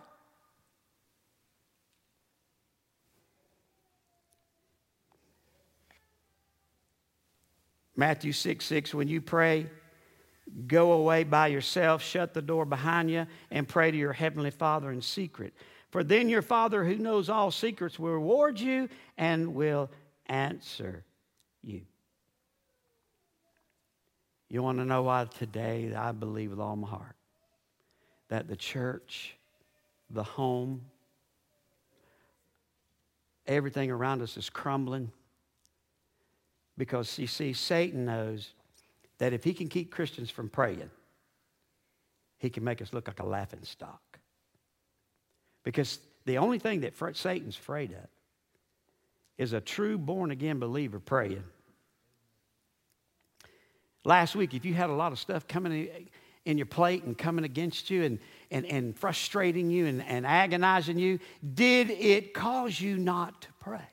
Matthew 7.96 8.32
6 8.32 8.64
6, 8.64 8.94
when 8.94 9.08
you 9.08 9.20
pray, 9.20 9.66
go 10.66 10.92
away 10.92 11.24
by 11.24 11.48
yourself, 11.48 12.02
shut 12.02 12.34
the 12.34 12.42
door 12.42 12.66
behind 12.66 13.10
you, 13.10 13.26
and 13.50 13.66
pray 13.66 13.90
to 13.90 13.96
your 13.96 14.12
heavenly 14.12 14.50
Father 14.50 14.92
in 14.92 15.00
secret. 15.00 15.54
For 15.90 16.04
then 16.04 16.28
your 16.28 16.42
Father 16.42 16.84
who 16.84 16.96
knows 16.96 17.30
all 17.30 17.50
secrets 17.50 17.98
will 17.98 18.12
reward 18.12 18.60
you 18.60 18.90
and 19.16 19.54
will 19.54 19.90
answer 20.26 21.04
you. 21.62 21.82
You 24.48 24.62
want 24.62 24.78
to 24.78 24.84
know 24.84 25.02
why 25.02 25.24
today 25.24 25.92
I 25.94 26.12
believe 26.12 26.50
with 26.50 26.60
all 26.60 26.76
my 26.76 26.88
heart 26.88 27.16
that 28.28 28.48
the 28.48 28.56
church, 28.56 29.36
the 30.10 30.22
home, 30.22 30.82
everything 33.46 33.90
around 33.90 34.22
us 34.22 34.36
is 34.36 34.50
crumbling? 34.50 35.10
Because 36.78 37.18
you 37.18 37.26
see, 37.26 37.52
Satan 37.52 38.04
knows 38.04 38.50
that 39.18 39.32
if 39.32 39.42
he 39.42 39.54
can 39.54 39.68
keep 39.68 39.90
Christians 39.90 40.30
from 40.30 40.48
praying, 40.48 40.90
he 42.38 42.50
can 42.50 42.62
make 42.64 42.82
us 42.82 42.92
look 42.92 43.08
like 43.08 43.20
a 43.20 43.26
laughing 43.26 43.62
stock. 43.62 44.18
Because 45.64 45.98
the 46.24 46.38
only 46.38 46.58
thing 46.58 46.80
that 46.82 46.94
Satan's 47.16 47.56
afraid 47.56 47.92
of 47.92 48.08
is 49.38 49.52
a 49.52 49.60
true 49.60 49.98
born 49.98 50.30
again 50.30 50.58
believer 50.58 51.00
praying 51.00 51.44
Last 54.06 54.36
week, 54.36 54.54
if 54.54 54.64
you 54.64 54.72
had 54.72 54.88
a 54.88 54.92
lot 54.92 55.10
of 55.10 55.18
stuff 55.18 55.48
coming 55.48 55.88
in 56.44 56.56
your 56.56 56.66
plate 56.66 57.02
and 57.02 57.18
coming 57.18 57.44
against 57.44 57.90
you 57.90 58.04
and, 58.04 58.20
and, 58.52 58.64
and 58.66 58.96
frustrating 58.96 59.68
you 59.68 59.86
and, 59.86 60.00
and 60.00 60.24
agonizing 60.24 60.96
you, 60.96 61.18
did 61.54 61.90
it 61.90 62.32
cause 62.32 62.80
you 62.80 62.98
not 62.98 63.42
to 63.42 63.48
pray? 63.58 63.88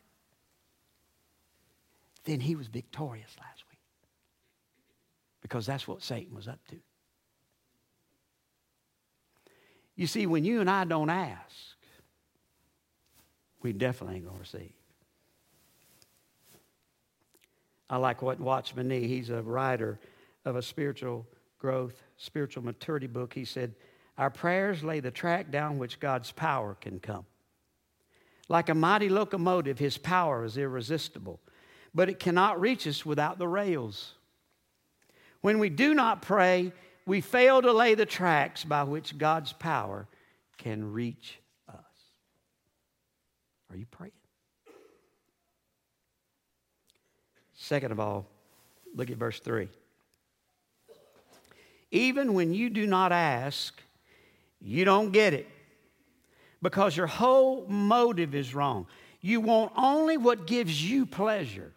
Then 2.25 2.39
he 2.39 2.55
was 2.55 2.67
victorious 2.67 3.35
last 3.39 3.63
week 3.71 3.79
because 5.41 5.65
that's 5.65 5.87
what 5.87 6.03
Satan 6.03 6.35
was 6.35 6.47
up 6.47 6.59
to. 6.69 6.77
You 9.95 10.05
see, 10.05 10.27
when 10.27 10.45
you 10.45 10.61
and 10.61 10.69
I 10.69 10.83
don't 10.85 11.09
ask, 11.09 11.55
we 13.63 13.73
definitely 13.73 14.17
ain't 14.17 14.25
going 14.25 14.35
to 14.35 14.41
receive. 14.41 14.73
I 17.89 17.97
like 17.97 18.21
what 18.21 18.39
Watchman 18.39 18.87
Nee, 18.87 19.07
he's 19.07 19.29
a 19.29 19.41
writer 19.41 19.99
of 20.45 20.55
a 20.55 20.61
spiritual 20.61 21.27
growth, 21.59 22.01
spiritual 22.17 22.63
maturity 22.63 23.07
book. 23.07 23.33
He 23.33 23.45
said, 23.45 23.75
Our 24.17 24.29
prayers 24.29 24.83
lay 24.83 24.99
the 24.99 25.11
track 25.11 25.51
down 25.51 25.77
which 25.77 25.99
God's 25.99 26.31
power 26.31 26.75
can 26.79 26.99
come. 26.99 27.25
Like 28.49 28.69
a 28.69 28.75
mighty 28.75 29.09
locomotive, 29.09 29.79
his 29.79 29.97
power 29.97 30.43
is 30.43 30.57
irresistible, 30.57 31.39
but 31.93 32.09
it 32.09 32.19
cannot 32.19 32.59
reach 32.59 32.85
us 32.87 33.05
without 33.05 33.37
the 33.37 33.47
rails. 33.47 34.13
When 35.41 35.59
we 35.59 35.69
do 35.69 35.93
not 35.93 36.21
pray, 36.21 36.71
we 37.05 37.21
fail 37.21 37.61
to 37.61 37.71
lay 37.71 37.95
the 37.95 38.05
tracks 38.05 38.63
by 38.63 38.83
which 38.83 39.17
God's 39.17 39.53
power 39.53 40.07
can 40.57 40.93
reach 40.93 41.39
us. 41.67 41.79
Are 43.69 43.75
you 43.75 43.85
praying? 43.85 44.13
Second 47.63 47.93
of 47.93 47.99
all, 48.01 48.25
look 48.93 49.09
at 49.09 49.15
verse 49.15 49.39
3. 49.39 49.69
Even 51.91 52.33
when 52.33 52.53
you 52.53 52.69
do 52.69 52.85
not 52.85 53.13
ask, 53.13 53.81
you 54.59 54.83
don't 54.83 55.11
get 55.11 55.33
it 55.33 55.47
because 56.61 56.97
your 56.97 57.07
whole 57.07 57.65
motive 57.69 58.35
is 58.35 58.53
wrong. 58.53 58.85
You 59.21 59.39
want 59.39 59.71
only 59.77 60.17
what 60.17 60.45
gives 60.45 60.83
you 60.83 61.05
pleasure. 61.05 61.71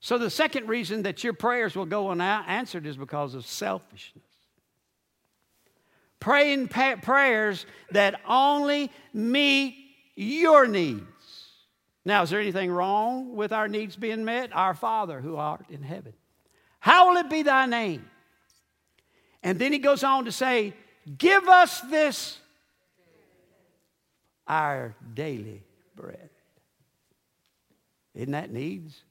So, 0.00 0.16
the 0.16 0.30
second 0.30 0.66
reason 0.66 1.02
that 1.02 1.22
your 1.22 1.34
prayers 1.34 1.76
will 1.76 1.84
go 1.84 2.08
unanswered 2.08 2.86
is 2.86 2.96
because 2.96 3.34
of 3.34 3.44
selfishness. 3.44 4.24
Praying 6.20 6.68
pa- 6.68 6.96
prayers 7.02 7.66
that 7.90 8.18
only 8.26 8.90
meet 9.12 9.76
your 10.16 10.66
needs. 10.66 11.17
Now, 12.08 12.22
is 12.22 12.30
there 12.30 12.40
anything 12.40 12.70
wrong 12.70 13.36
with 13.36 13.52
our 13.52 13.68
needs 13.68 13.94
being 13.94 14.24
met? 14.24 14.48
Our 14.56 14.72
Father 14.72 15.20
who 15.20 15.36
art 15.36 15.66
in 15.68 15.82
heaven. 15.82 16.14
How 16.80 17.10
will 17.10 17.18
it 17.18 17.28
be 17.28 17.42
thy 17.42 17.66
name? 17.66 18.08
And 19.42 19.58
then 19.58 19.74
he 19.74 19.78
goes 19.78 20.02
on 20.02 20.24
to 20.24 20.32
say, 20.32 20.72
Give 21.18 21.46
us 21.46 21.82
this 21.82 22.38
our 24.46 24.94
daily 25.12 25.62
bread. 25.94 26.30
Isn't 28.14 28.32
that 28.32 28.50
needs? 28.50 29.04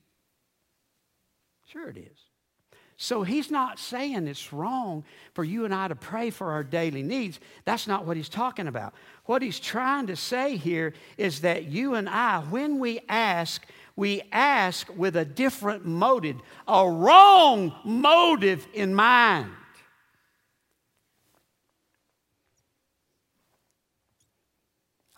Sure, 1.68 1.90
it 1.90 1.98
is. 1.98 2.20
So 3.00 3.22
he's 3.22 3.52
not 3.52 3.78
saying 3.78 4.28
it's 4.28 4.52
wrong 4.52 5.04
for 5.34 5.44
you 5.44 5.66
and 5.66 5.74
I 5.74 5.88
to 5.88 5.96
pray 5.96 6.32
for 6.32 6.52
our 6.52 6.64
daily 6.64 7.04
needs. 7.04 7.40
That's 7.64 7.86
not 7.86 8.08
what 8.08 8.18
he's 8.18 8.28
talking 8.28 8.68
about. 8.68 8.96
What 9.26 9.44
he's 9.44 9.60
trying 9.60 10.08
to 10.08 10.16
say 10.16 10.58
here 10.58 10.96
is 11.16 11.42
that 11.42 11.66
you 11.66 11.94
and 11.94 12.10
I, 12.10 12.40
when 12.40 12.80
we 12.80 13.02
ask, 13.08 13.64
we 13.96 14.24
ask 14.32 14.88
with 14.98 15.16
a 15.16 15.24
different 15.24 15.86
motive, 15.86 16.38
a 16.68 16.90
wrong 16.90 17.72
motive 17.86 18.68
in 18.74 18.96
mind. 18.96 19.52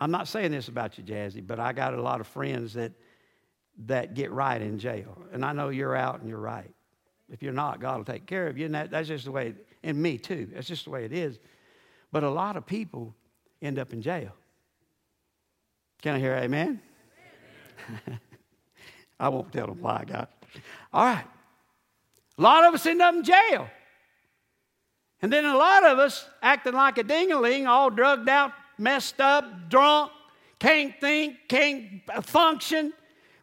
I'm 0.01 0.11
not 0.11 0.27
saying 0.27 0.51
this 0.51 0.67
about 0.67 0.97
you, 0.97 1.03
Jazzy, 1.05 1.45
but 1.45 1.61
I 1.61 1.71
got 1.71 1.93
a 1.93 2.01
lot 2.01 2.19
of 2.19 2.27
friends 2.27 2.73
that, 2.73 2.91
that 3.85 4.15
get 4.15 4.31
right 4.31 4.61
in 4.61 4.79
jail. 4.79 5.17
And 5.31 5.45
I 5.45 5.53
know 5.53 5.69
you're 5.69 5.95
out 5.95 6.19
and 6.19 6.27
you're 6.27 6.37
right. 6.39 6.73
If 7.31 7.43
you're 7.43 7.53
not, 7.53 7.79
God 7.79 7.97
will 7.97 8.05
take 8.05 8.25
care 8.25 8.47
of 8.47 8.57
you. 8.57 8.65
And 8.65 8.75
that, 8.75 8.91
that's 8.91 9.07
just 9.07 9.25
the 9.25 9.31
way, 9.31 9.53
and 9.83 10.01
me 10.01 10.17
too. 10.17 10.49
That's 10.53 10.67
just 10.67 10.85
the 10.85 10.91
way 10.91 11.05
it 11.05 11.13
is. 11.13 11.39
But 12.11 12.23
a 12.23 12.29
lot 12.29 12.57
of 12.57 12.65
people 12.65 13.13
end 13.61 13.77
up 13.77 13.93
in 13.93 14.01
jail. 14.01 14.31
Can 16.01 16.15
I 16.15 16.19
hear 16.19 16.33
amen? 16.33 16.81
amen. 17.87 18.19
I 19.19 19.29
won't 19.29 19.51
tell 19.51 19.67
them 19.67 19.81
why, 19.81 20.05
God. 20.07 20.27
All 20.93 21.03
right. 21.03 21.25
A 22.37 22.41
lot 22.41 22.65
of 22.65 22.73
us 22.73 22.85
end 22.85 23.01
up 23.01 23.13
in 23.13 23.23
jail. 23.23 23.69
And 25.21 25.31
then 25.31 25.43
a 25.43 25.57
lot 25.57 25.85
of 25.85 25.99
us 25.99 26.25
acting 26.41 26.73
like 26.73 26.97
a 26.97 27.03
dingaling, 27.03 27.67
all 27.67 27.89
drugged 27.89 28.29
out, 28.29 28.53
messed 28.77 29.19
up, 29.19 29.69
drunk, 29.69 30.11
can't 30.57 30.93
think, 31.01 31.35
can't 31.49 32.01
function. 32.23 32.93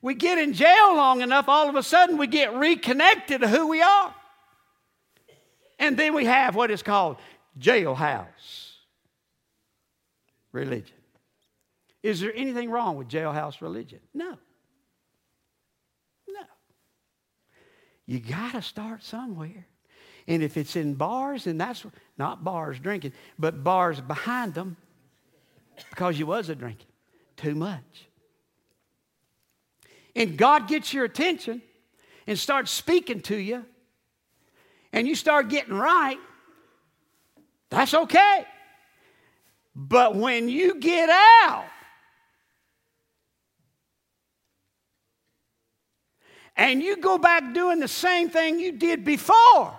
We 0.07 0.15
get 0.15 0.39
in 0.39 0.53
jail 0.53 0.95
long 0.95 1.21
enough, 1.21 1.49
all 1.49 1.69
of 1.69 1.75
a 1.75 1.83
sudden 1.83 2.17
we 2.17 2.29
get 2.29 2.55
reconnected 2.55 3.41
to 3.41 3.49
who 3.49 3.67
we 3.67 3.83
are. 3.83 4.15
And 5.81 5.97
then 5.97 6.15
we 6.15 6.27
have 6.27 6.55
what 6.55 6.71
is 6.71 6.81
called 6.81 7.17
jailhouse 7.59 8.75
religion. 10.53 10.95
Is 12.05 12.21
there 12.21 12.33
anything 12.33 12.71
wrong 12.71 12.97
with 12.97 13.09
jailhouse 13.09 13.61
religion? 13.61 13.99
No. 14.15 14.39
No. 16.29 16.45
You 18.07 18.21
got 18.21 18.53
to 18.53 18.63
start 18.63 19.03
somewhere. 19.03 19.67
And 20.29 20.41
if 20.41 20.57
it's 20.57 20.77
in 20.77 20.95
bars, 20.95 21.49
and 21.49 21.61
that's 21.61 21.85
not 22.17 22.45
bars 22.45 22.79
drinking, 22.79 23.13
but 23.41 23.65
bars 23.65 24.01
behind 24.01 24.55
them, 24.55 24.77
because 25.91 26.17
you 26.17 26.27
was 26.27 26.49
a 26.49 26.55
drinking 26.55 26.87
too 27.37 27.57
much. 27.57 28.07
And 30.17 30.39
God 30.39 30.67
gets 30.67 30.95
your 30.95 31.05
attention 31.05 31.61
and 32.27 32.39
starts 32.39 32.73
speaking 32.73 33.21
to 33.21 33.37
you, 33.37 33.65
and 34.93 35.07
you 35.07 35.15
start 35.15 35.49
getting 35.49 35.75
right, 35.75 36.19
that's 37.69 37.93
okay. 37.93 38.47
But 39.75 40.17
when 40.17 40.49
you 40.49 40.81
get 40.81 41.11
out, 41.11 41.67
and 46.57 46.83
you 46.83 46.97
go 46.97 47.19
back 47.19 47.53
doing 47.53 47.79
the 47.79 47.87
same 47.87 48.31
thing 48.31 48.59
you 48.59 48.73
did 48.73 49.05
before, 49.05 49.79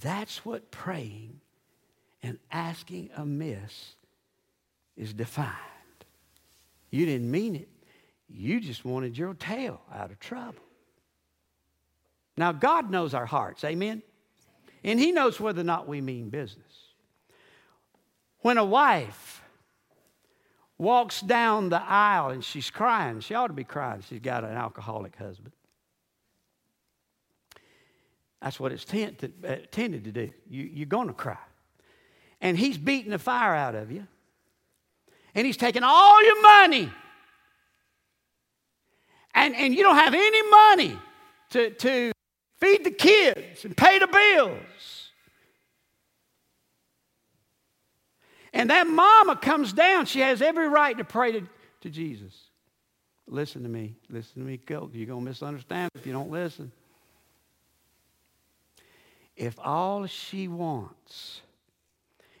that's 0.00 0.44
what 0.44 0.70
praying 0.70 1.40
and 2.22 2.38
asking 2.52 3.08
amiss 3.16 3.94
is 4.94 5.14
defined. 5.14 5.54
You 6.90 7.06
didn't 7.06 7.30
mean 7.30 7.56
it, 7.56 7.68
you 8.28 8.60
just 8.60 8.84
wanted 8.84 9.16
your 9.16 9.34
tail 9.34 9.80
out 9.94 10.10
of 10.10 10.20
trouble. 10.20 10.62
Now, 12.36 12.52
God 12.52 12.90
knows 12.90 13.14
our 13.14 13.26
hearts, 13.26 13.64
amen? 13.64 14.02
And 14.84 15.00
He 15.00 15.12
knows 15.12 15.40
whether 15.40 15.60
or 15.60 15.64
not 15.64 15.88
we 15.88 16.00
mean 16.00 16.30
business. 16.30 16.72
When 18.40 18.58
a 18.58 18.64
wife 18.64 19.42
walks 20.76 21.20
down 21.20 21.70
the 21.70 21.82
aisle 21.82 22.30
and 22.30 22.44
she's 22.44 22.70
crying, 22.70 23.20
she 23.20 23.34
ought 23.34 23.48
to 23.48 23.52
be 23.52 23.64
crying. 23.64 24.02
She's 24.08 24.20
got 24.20 24.44
an 24.44 24.52
alcoholic 24.52 25.16
husband. 25.16 25.52
That's 28.40 28.60
what 28.60 28.70
it's 28.70 28.84
tended, 28.84 29.32
uh, 29.44 29.56
tended 29.72 30.04
to 30.04 30.12
do. 30.12 30.30
You, 30.48 30.62
you're 30.62 30.86
going 30.86 31.08
to 31.08 31.14
cry 31.14 31.38
and 32.40 32.56
he's 32.56 32.78
beating 32.78 33.10
the 33.10 33.18
fire 33.18 33.54
out 33.54 33.74
of 33.74 33.90
you, 33.90 34.06
and 35.34 35.46
he's 35.46 35.56
taking 35.56 35.82
all 35.82 36.22
your 36.24 36.40
money, 36.42 36.90
and, 39.34 39.54
and 39.54 39.74
you 39.74 39.82
don't 39.82 39.96
have 39.96 40.14
any 40.14 40.50
money 40.50 40.98
to, 41.50 41.70
to 41.70 42.12
feed 42.58 42.84
the 42.84 42.90
kids 42.90 43.64
and 43.64 43.76
pay 43.76 43.98
the 43.98 44.06
bills. 44.06 45.10
And 48.52 48.70
that 48.70 48.86
mama 48.86 49.36
comes 49.36 49.72
down, 49.72 50.06
she 50.06 50.20
has 50.20 50.42
every 50.42 50.68
right 50.68 50.96
to 50.98 51.04
pray 51.04 51.32
to, 51.32 51.42
to 51.82 51.90
Jesus. 51.90 52.34
Listen 53.26 53.62
to 53.62 53.68
me. 53.68 53.94
Listen 54.08 54.42
to 54.42 54.48
me. 54.48 54.56
Go. 54.56 54.90
You're 54.92 55.06
going 55.06 55.20
to 55.20 55.24
misunderstand 55.24 55.90
if 55.94 56.06
you 56.06 56.12
don't 56.12 56.30
listen. 56.30 56.72
If 59.36 59.58
all 59.62 60.06
she 60.06 60.48
wants 60.48 61.42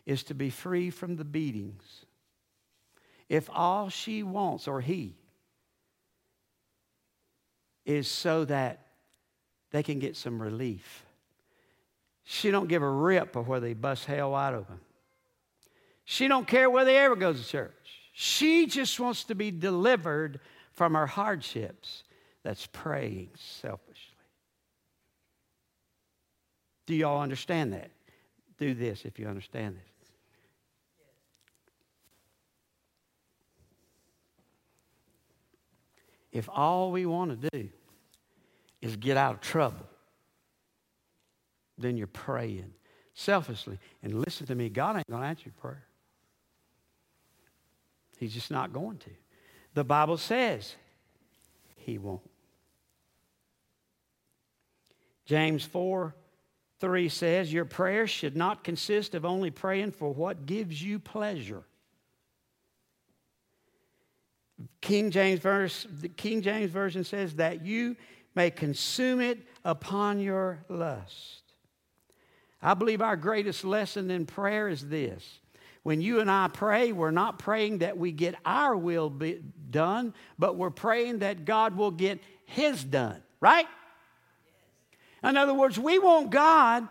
is 0.06 0.22
to 0.24 0.34
be 0.34 0.50
free 0.50 0.90
from 0.90 1.16
the 1.16 1.24
beatings. 1.24 1.84
If 3.28 3.50
all 3.52 3.90
she 3.90 4.22
wants, 4.22 4.66
or 4.66 4.80
he, 4.80 5.14
is 7.88 8.06
so 8.06 8.44
that 8.44 8.80
they 9.70 9.82
can 9.82 9.98
get 9.98 10.14
some 10.14 10.40
relief. 10.40 11.06
She 12.22 12.50
don't 12.50 12.68
give 12.68 12.82
a 12.82 12.90
rip 12.90 13.34
of 13.34 13.48
where 13.48 13.60
they 13.60 13.72
bust 13.72 14.04
hell 14.04 14.32
wide 14.32 14.54
open. 14.54 14.78
She 16.04 16.28
don't 16.28 16.46
care 16.46 16.68
whether 16.68 16.90
they 16.90 16.98
ever 16.98 17.16
goes 17.16 17.42
to 17.42 17.48
church. 17.48 17.72
She 18.12 18.66
just 18.66 19.00
wants 19.00 19.24
to 19.24 19.34
be 19.34 19.50
delivered 19.50 20.40
from 20.74 20.94
her 20.94 21.06
hardships. 21.06 22.04
That's 22.42 22.66
praying 22.66 23.30
selfishly. 23.34 23.94
Do 26.86 26.94
y'all 26.94 27.22
understand 27.22 27.72
that? 27.72 27.90
Do 28.58 28.74
this 28.74 29.06
if 29.06 29.18
you 29.18 29.28
understand 29.28 29.76
this. 29.76 29.88
if 36.38 36.48
all 36.52 36.92
we 36.92 37.06
want 37.06 37.40
to 37.40 37.50
do 37.50 37.68
is 38.80 38.96
get 38.96 39.16
out 39.16 39.34
of 39.34 39.40
trouble, 39.40 39.86
then 41.76 41.96
you're 41.96 42.06
praying 42.06 42.72
selfishly. 43.14 43.78
And 44.02 44.14
listen 44.14 44.46
to 44.46 44.54
me, 44.54 44.68
God 44.68 44.96
ain't 44.96 45.08
going 45.08 45.22
to 45.22 45.28
answer 45.28 45.44
your 45.46 45.54
prayer. 45.60 45.84
He's 48.18 48.34
just 48.34 48.50
not 48.50 48.72
going 48.72 48.98
to. 48.98 49.10
The 49.74 49.84
Bible 49.84 50.16
says 50.16 50.74
he 51.76 51.98
won't. 51.98 52.20
James 55.24 55.64
4 55.64 56.14
3 56.80 57.08
says, 57.08 57.52
Your 57.52 57.64
prayers 57.64 58.10
should 58.10 58.36
not 58.36 58.64
consist 58.64 59.14
of 59.14 59.24
only 59.24 59.50
praying 59.50 59.92
for 59.92 60.12
what 60.12 60.46
gives 60.46 60.82
you 60.82 60.98
pleasure. 60.98 61.64
King 64.80 65.10
James 65.10 65.40
verse, 65.40 65.86
the 66.00 66.08
King 66.08 66.42
James 66.42 66.70
Version 66.70 67.04
says 67.04 67.36
that 67.36 67.64
you 67.64 67.96
may 68.34 68.50
consume 68.50 69.20
it 69.20 69.38
upon 69.64 70.20
your 70.20 70.64
lust. 70.68 71.42
I 72.60 72.74
believe 72.74 73.00
our 73.02 73.16
greatest 73.16 73.64
lesson 73.64 74.10
in 74.10 74.26
prayer 74.26 74.68
is 74.68 74.88
this. 74.88 75.40
When 75.82 76.00
you 76.00 76.20
and 76.20 76.30
I 76.30 76.48
pray, 76.48 76.92
we're 76.92 77.10
not 77.10 77.38
praying 77.38 77.78
that 77.78 77.96
we 77.96 78.12
get 78.12 78.34
our 78.44 78.76
will 78.76 79.10
done, 79.70 80.12
but 80.38 80.56
we're 80.56 80.70
praying 80.70 81.20
that 81.20 81.44
God 81.44 81.76
will 81.76 81.92
get 81.92 82.20
His 82.44 82.82
done, 82.82 83.22
right? 83.40 83.66
In 85.22 85.36
other 85.36 85.54
words, 85.54 85.78
we 85.78 85.98
want 85.98 86.30
God 86.30 86.88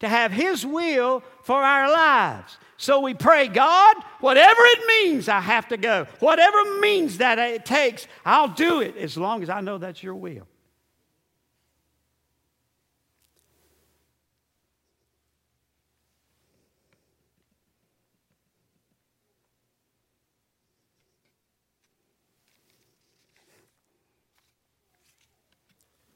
to 0.00 0.08
have 0.08 0.32
His 0.32 0.64
will 0.64 1.22
for 1.42 1.62
our 1.62 1.90
lives. 1.90 2.56
So 2.76 3.00
we 3.00 3.12
pray, 3.12 3.48
God, 3.48 3.96
whatever 4.20 4.60
it 4.60 4.86
means, 4.86 5.28
I 5.28 5.40
have 5.40 5.66
to 5.68 5.76
go. 5.76 6.06
Whatever 6.20 6.78
means 6.80 7.18
that 7.18 7.38
it 7.38 7.64
takes, 7.64 8.06
I'll 8.24 8.48
do 8.48 8.80
it 8.80 8.96
as 8.96 9.16
long 9.16 9.42
as 9.42 9.50
I 9.50 9.60
know 9.60 9.78
that's 9.78 10.02
your 10.02 10.14
will. 10.14 10.46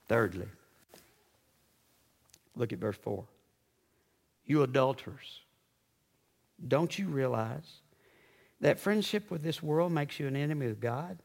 Thirdly, 0.06 0.46
look 2.54 2.72
at 2.72 2.78
verse 2.78 2.98
4. 2.98 3.24
You 4.52 4.64
adulterers, 4.64 5.40
don't 6.68 6.98
you 6.98 7.08
realize 7.08 7.80
that 8.60 8.78
friendship 8.78 9.30
with 9.30 9.42
this 9.42 9.62
world 9.62 9.92
makes 9.92 10.20
you 10.20 10.26
an 10.26 10.36
enemy 10.36 10.66
of 10.66 10.78
God? 10.78 11.22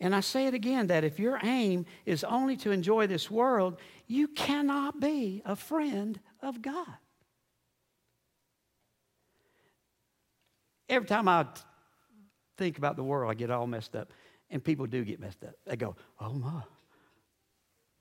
And 0.00 0.12
I 0.12 0.18
say 0.18 0.48
it 0.48 0.52
again 0.54 0.88
that 0.88 1.04
if 1.04 1.20
your 1.20 1.38
aim 1.44 1.86
is 2.06 2.24
only 2.24 2.56
to 2.56 2.72
enjoy 2.72 3.06
this 3.06 3.30
world, 3.30 3.76
you 4.08 4.26
cannot 4.26 4.98
be 4.98 5.42
a 5.44 5.54
friend 5.54 6.18
of 6.42 6.60
God. 6.60 6.88
Every 10.88 11.06
time 11.06 11.28
I 11.28 11.46
think 12.56 12.78
about 12.78 12.96
the 12.96 13.04
world, 13.04 13.30
I 13.30 13.34
get 13.34 13.52
all 13.52 13.68
messed 13.68 13.94
up. 13.94 14.12
And 14.50 14.64
people 14.64 14.86
do 14.86 15.04
get 15.04 15.20
messed 15.20 15.44
up. 15.44 15.54
They 15.66 15.76
go, 15.76 15.94
oh 16.18 16.32
my, 16.32 16.62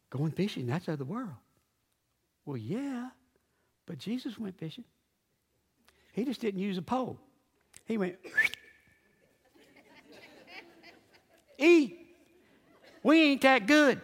Going 0.09 0.31
fishing, 0.31 0.65
that's 0.65 0.87
of 0.87 0.97
the 0.97 1.05
world. 1.05 1.35
Well, 2.47 2.57
yeah, 2.57 3.09
but 3.85 3.97
Jesus 3.97 4.37
went 4.39 4.57
fishing. 4.57 4.83
He 6.13 6.25
just 6.25 6.41
didn't 6.41 6.61
use 6.61 6.77
a 6.77 6.81
pole. 6.81 7.19
He 7.85 7.97
went, 7.97 8.15
eat. 11.57 11.99
We 13.03 13.21
ain't 13.21 13.41
that 13.41 13.67
good. 13.67 14.01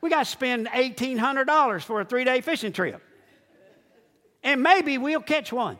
We 0.00 0.10
got 0.10 0.20
to 0.20 0.30
spend 0.30 0.68
$1,800 0.68 1.82
for 1.82 2.00
a 2.00 2.04
three 2.04 2.24
day 2.24 2.40
fishing 2.40 2.72
trip. 2.72 3.02
And 4.44 4.62
maybe 4.62 4.98
we'll 4.98 5.20
catch 5.20 5.52
one. 5.52 5.78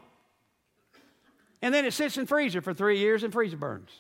And 1.62 1.72
then 1.72 1.84
it 1.84 1.92
sits 1.92 2.18
in 2.18 2.26
freezer 2.26 2.60
for 2.60 2.74
three 2.74 2.98
years 2.98 3.22
and 3.22 3.32
freezer 3.32 3.56
burns. 3.56 3.90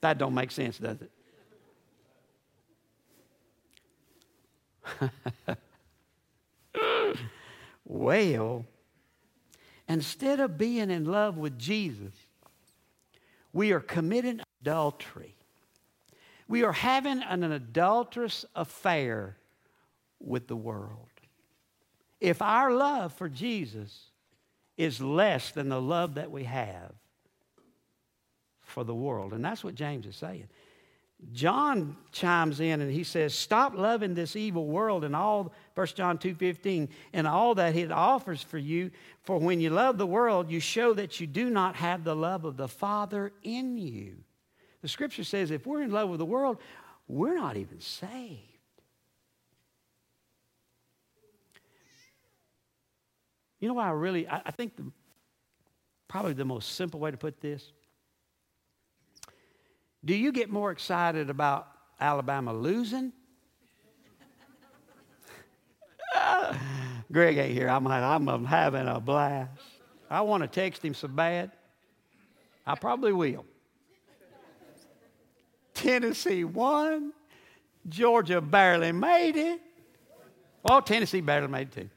that 0.00 0.18
don't 0.18 0.34
make 0.34 0.50
sense, 0.50 0.78
does 0.78 0.98
it? 1.02 1.10
well, 7.84 8.64
instead 9.88 10.40
of 10.40 10.56
being 10.58 10.90
in 10.90 11.04
love 11.04 11.36
with 11.36 11.58
Jesus, 11.58 12.12
we 13.52 13.72
are 13.72 13.80
committing 13.80 14.40
adultery. 14.60 15.36
We 16.48 16.64
are 16.64 16.72
having 16.72 17.22
an 17.22 17.44
adulterous 17.44 18.44
affair 18.54 19.36
with 20.20 20.48
the 20.48 20.56
world. 20.56 21.08
If 22.20 22.40
our 22.42 22.72
love 22.72 23.12
for 23.12 23.28
Jesus 23.28 24.10
is 24.76 25.00
less 25.00 25.50
than 25.52 25.68
the 25.68 25.80
love 25.80 26.14
that 26.14 26.30
we 26.30 26.44
have 26.44 26.92
for 28.62 28.82
the 28.82 28.94
world, 28.94 29.32
and 29.32 29.44
that's 29.44 29.62
what 29.62 29.74
James 29.74 30.06
is 30.06 30.16
saying. 30.16 30.48
John 31.32 31.96
chimes 32.12 32.60
in 32.60 32.80
and 32.80 32.90
he 32.90 33.04
says, 33.04 33.34
Stop 33.34 33.74
loving 33.74 34.14
this 34.14 34.36
evil 34.36 34.66
world 34.66 35.04
and 35.04 35.16
all, 35.16 35.52
1 35.74 35.86
John 35.88 36.18
2.15, 36.18 36.88
and 37.12 37.26
all 37.26 37.54
that 37.54 37.76
it 37.76 37.90
offers 37.90 38.42
for 38.42 38.58
you. 38.58 38.90
For 39.22 39.38
when 39.38 39.60
you 39.60 39.70
love 39.70 39.98
the 39.98 40.06
world, 40.06 40.50
you 40.50 40.60
show 40.60 40.92
that 40.94 41.20
you 41.20 41.26
do 41.26 41.50
not 41.50 41.76
have 41.76 42.04
the 42.04 42.14
love 42.14 42.44
of 42.44 42.56
the 42.56 42.68
Father 42.68 43.32
in 43.42 43.76
you. 43.76 44.16
The 44.82 44.88
scripture 44.88 45.24
says 45.24 45.50
if 45.50 45.66
we're 45.66 45.82
in 45.82 45.90
love 45.90 46.10
with 46.10 46.18
the 46.18 46.26
world, 46.26 46.58
we're 47.08 47.36
not 47.36 47.56
even 47.56 47.80
saved. 47.80 48.40
You 53.60 53.68
know 53.68 53.74
why 53.74 53.86
I 53.86 53.92
really, 53.92 54.28
I, 54.28 54.42
I 54.44 54.50
think 54.50 54.76
the, 54.76 54.84
probably 56.06 56.34
the 56.34 56.44
most 56.44 56.72
simple 56.74 57.00
way 57.00 57.10
to 57.10 57.16
put 57.16 57.40
this 57.40 57.72
do 60.04 60.14
you 60.14 60.32
get 60.32 60.50
more 60.50 60.70
excited 60.70 61.30
about 61.30 61.68
Alabama 62.00 62.52
losing? 62.52 63.12
Greg 67.12 67.36
ain't 67.38 67.52
here. 67.52 67.68
I'm, 67.68 67.86
I'm 67.86 68.44
having 68.44 68.86
a 68.86 69.00
blast. 69.00 69.50
I 70.10 70.20
want 70.20 70.42
to 70.42 70.48
text 70.48 70.84
him 70.84 70.94
so 70.94 71.08
bad. 71.08 71.50
I 72.66 72.74
probably 72.74 73.12
will. 73.12 73.44
Tennessee 75.74 76.44
won. 76.44 77.12
Georgia 77.88 78.40
barely 78.40 78.92
made 78.92 79.36
it. 79.36 79.60
Well, 80.62 80.80
Tennessee 80.80 81.20
barely 81.20 81.48
made 81.48 81.68
it 81.68 81.72
too. 81.72 81.90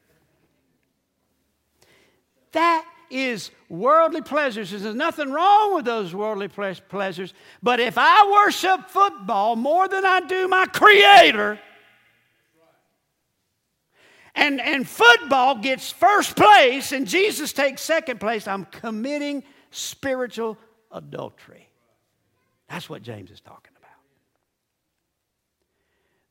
That 2.52 2.86
is 3.10 3.52
worldly 3.70 4.22
pleasures. 4.22 4.72
There's 4.72 4.96
nothing 4.96 5.32
wrong 5.32 5.76
with 5.76 5.86
those 5.86 6.13
worldly 6.13 6.48
pleasures. 6.48 7.34
But 7.62 7.80
if 7.80 7.98
I 7.98 8.43
worship 8.46 8.89
football 8.89 9.56
more 9.56 9.88
than 9.88 10.06
I 10.06 10.22
do 10.22 10.48
my 10.48 10.65
Creator, 10.65 11.60
and, 14.36 14.62
and 14.62 14.88
football 14.88 15.56
gets 15.56 15.91
first 15.91 16.36
place 16.36 16.91
and 16.91 17.08
Jesus 17.08 17.54
takes 17.54 17.82
second 17.82 18.20
place, 18.20 18.48
I'm 18.48 18.65
committing 18.65 19.43
spiritual 19.72 20.58
adultery. 20.91 21.67
That's 22.70 22.89
what 22.89 23.02
James 23.02 23.32
is 23.32 23.41
talking 23.41 23.72
about. 23.78 23.91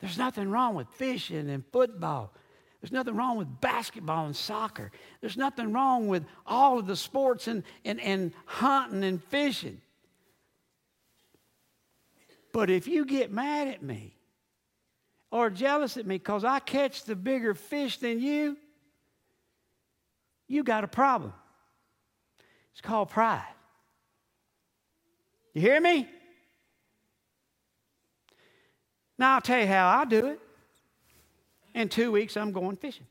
There's 0.00 0.18
nothing 0.18 0.50
wrong 0.50 0.74
with 0.74 0.88
fishing 0.90 1.50
and 1.50 1.64
football. 1.72 2.32
There's 2.86 2.92
nothing 2.92 3.16
wrong 3.16 3.36
with 3.36 3.60
basketball 3.60 4.26
and 4.26 4.36
soccer. 4.36 4.92
There's 5.20 5.36
nothing 5.36 5.72
wrong 5.72 6.06
with 6.06 6.24
all 6.46 6.78
of 6.78 6.86
the 6.86 6.94
sports 6.94 7.48
and, 7.48 7.64
and, 7.84 8.00
and 8.00 8.32
hunting 8.44 9.02
and 9.02 9.20
fishing. 9.24 9.80
But 12.52 12.70
if 12.70 12.86
you 12.86 13.04
get 13.04 13.32
mad 13.32 13.66
at 13.66 13.82
me 13.82 14.14
or 15.32 15.50
jealous 15.50 15.96
at 15.96 16.06
me 16.06 16.14
because 16.14 16.44
I 16.44 16.60
catch 16.60 17.02
the 17.02 17.16
bigger 17.16 17.54
fish 17.54 17.98
than 17.98 18.20
you, 18.20 18.56
you 20.46 20.62
got 20.62 20.84
a 20.84 20.88
problem. 20.88 21.32
It's 22.70 22.80
called 22.80 23.08
pride. 23.08 23.42
You 25.54 25.60
hear 25.60 25.80
me? 25.80 26.08
Now 29.18 29.34
I'll 29.34 29.40
tell 29.40 29.58
you 29.58 29.66
how 29.66 29.88
I 29.88 30.04
do 30.04 30.26
it. 30.26 30.40
In 31.76 31.90
two 31.90 32.10
weeks, 32.10 32.38
I'm 32.38 32.52
going 32.52 32.74
fishing. 32.76 33.06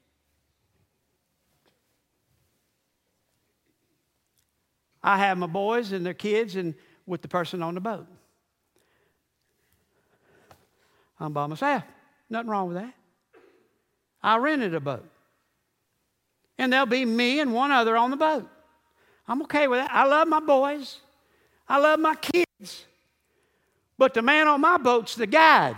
I 5.04 5.20
have 5.20 5.38
my 5.38 5.46
boys 5.46 5.92
and 5.92 6.04
their 6.04 6.16
kids 6.16 6.56
and 6.56 6.74
with 7.06 7.22
the 7.22 7.28
person 7.28 7.62
on 7.62 7.76
the 7.76 7.80
boat. 7.80 8.08
I'm 11.20 11.32
by 11.32 11.46
myself. 11.46 11.84
Nothing 12.28 12.50
wrong 12.50 12.70
with 12.70 12.78
that. 12.78 12.92
I 14.24 14.38
rented 14.38 14.74
a 14.74 14.80
boat. 14.80 15.06
And 16.58 16.74
there'll 16.74 16.88
be 16.88 17.06
me 17.06 17.40
and 17.42 17.54
one 17.54 17.72
other 17.72 17.96
on 17.96 18.10
the 18.10 18.18
boat. 18.18 18.50
I'm 19.28 19.44
okay 19.44 19.68
with 19.68 19.80
that. 19.80 19.92
I 19.94 20.06
love 20.06 20.28
my 20.28 20.40
boys. 20.40 21.02
I 21.70 21.78
love 21.78 22.00
my 22.00 22.16
kids. 22.16 22.86
But 23.96 24.16
the 24.16 24.24
man 24.24 24.48
on 24.48 24.60
my 24.60 24.78
boat's 24.78 25.14
the 25.14 25.28
guide. 25.28 25.78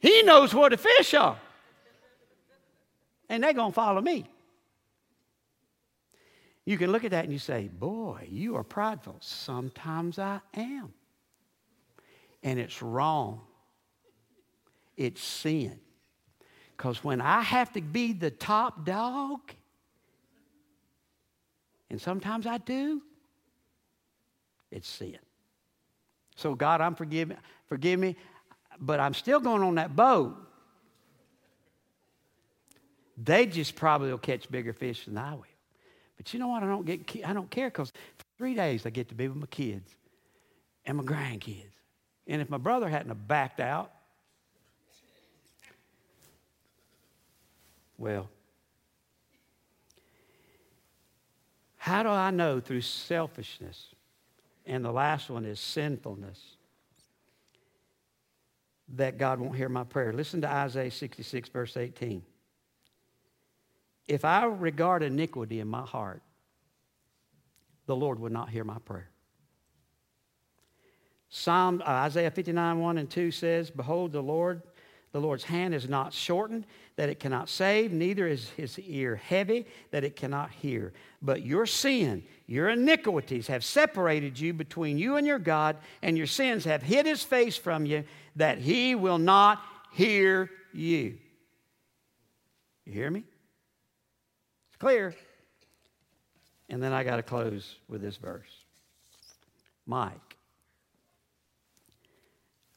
He 0.00 0.22
knows 0.22 0.54
where 0.54 0.70
the 0.70 0.76
fish 0.76 1.14
are. 1.14 1.38
And 3.28 3.44
they're 3.44 3.52
going 3.52 3.70
to 3.70 3.74
follow 3.74 4.00
me. 4.00 4.26
You 6.64 6.78
can 6.78 6.90
look 6.90 7.04
at 7.04 7.12
that 7.12 7.24
and 7.24 7.32
you 7.32 7.38
say, 7.38 7.68
Boy, 7.68 8.28
you 8.30 8.56
are 8.56 8.64
prideful. 8.64 9.16
Sometimes 9.20 10.18
I 10.18 10.40
am. 10.54 10.92
And 12.42 12.58
it's 12.58 12.82
wrong, 12.82 13.42
it's 14.96 15.22
sin. 15.22 15.78
Because 16.76 17.04
when 17.04 17.20
I 17.20 17.42
have 17.42 17.72
to 17.74 17.82
be 17.82 18.14
the 18.14 18.30
top 18.30 18.86
dog, 18.86 19.40
and 21.90 22.00
sometimes 22.00 22.46
I 22.46 22.58
do, 22.58 23.02
it's 24.70 24.88
sin. 24.88 25.18
So, 26.36 26.54
God, 26.54 26.80
I'm 26.80 26.94
forgive, 26.94 27.32
forgive 27.66 28.00
me, 28.00 28.16
but 28.80 28.98
I'm 28.98 29.14
still 29.14 29.40
going 29.40 29.62
on 29.62 29.74
that 29.74 29.94
boat. 29.94 30.36
They 33.22 33.44
just 33.46 33.76
probably 33.76 34.10
will 34.10 34.18
catch 34.18 34.50
bigger 34.50 34.72
fish 34.72 35.04
than 35.04 35.18
I 35.18 35.34
will. 35.34 35.44
But 36.16 36.32
you 36.32 36.40
know 36.40 36.48
what? 36.48 36.62
I 36.62 36.66
don't 36.66 36.86
get 36.86 37.26
I 37.26 37.32
don't 37.32 37.50
care 37.50 37.68
because 37.68 37.90
for 37.90 38.24
three 38.38 38.54
days 38.54 38.86
I 38.86 38.90
get 38.90 39.08
to 39.08 39.14
be 39.14 39.28
with 39.28 39.36
my 39.36 39.46
kids 39.46 39.94
and 40.86 40.96
my 40.96 41.04
grandkids. 41.04 41.64
And 42.26 42.40
if 42.40 42.48
my 42.48 42.58
brother 42.58 42.88
hadn't 42.88 43.08
have 43.08 43.28
backed 43.28 43.60
out, 43.60 43.90
well, 47.98 48.28
how 51.76 52.02
do 52.02 52.08
I 52.08 52.30
know 52.30 52.60
through 52.60 52.82
selfishness? 52.82 53.88
And 54.64 54.84
the 54.84 54.92
last 54.92 55.28
one 55.28 55.44
is 55.44 55.58
sinfulness 55.58 56.38
that 58.96 59.18
God 59.18 59.40
won't 59.40 59.56
hear 59.56 59.68
my 59.68 59.84
prayer. 59.84 60.12
Listen 60.12 60.40
to 60.42 60.48
Isaiah 60.48 60.90
66, 60.90 61.48
verse 61.50 61.76
18. 61.76 62.22
If 64.08 64.24
I 64.24 64.44
regard 64.44 65.02
iniquity 65.02 65.60
in 65.60 65.68
my 65.68 65.82
heart, 65.82 66.22
the 67.86 67.94
Lord 67.94 68.18
would 68.18 68.32
not 68.32 68.48
hear 68.48 68.64
my 68.64 68.78
prayer. 68.78 69.10
Psalm 71.28 71.80
uh, 71.86 71.90
Isaiah 71.90 72.30
59, 72.30 72.80
1 72.80 72.98
and 72.98 73.08
2 73.08 73.30
says, 73.30 73.70
Behold, 73.70 74.12
the 74.12 74.20
Lord, 74.20 74.62
the 75.12 75.20
Lord's 75.20 75.44
hand 75.44 75.74
is 75.74 75.88
not 75.88 76.12
shortened 76.12 76.64
that 76.96 77.08
it 77.08 77.18
cannot 77.18 77.48
save, 77.48 77.92
neither 77.92 78.26
is 78.26 78.50
his 78.50 78.78
ear 78.78 79.16
heavy 79.16 79.66
that 79.90 80.04
it 80.04 80.14
cannot 80.14 80.50
hear. 80.50 80.92
But 81.20 81.42
your 81.42 81.66
sin, 81.66 82.22
your 82.46 82.68
iniquities 82.68 83.48
have 83.48 83.64
separated 83.64 84.38
you 84.38 84.52
between 84.52 84.98
you 84.98 85.16
and 85.16 85.26
your 85.26 85.38
God, 85.38 85.76
and 86.02 86.16
your 86.16 86.26
sins 86.26 86.64
have 86.64 86.82
hid 86.82 87.06
his 87.06 87.22
face 87.22 87.56
from 87.56 87.86
you 87.86 88.04
that 88.36 88.58
he 88.58 88.94
will 88.94 89.18
not 89.18 89.60
hear 89.92 90.50
you. 90.72 91.18
You 92.84 92.92
hear 92.92 93.10
me? 93.10 93.24
It's 94.68 94.76
clear. 94.78 95.14
And 96.68 96.80
then 96.80 96.92
I 96.92 97.02
got 97.02 97.16
to 97.16 97.22
close 97.22 97.76
with 97.88 98.00
this 98.00 98.16
verse. 98.16 98.50
Mike. 99.86 100.29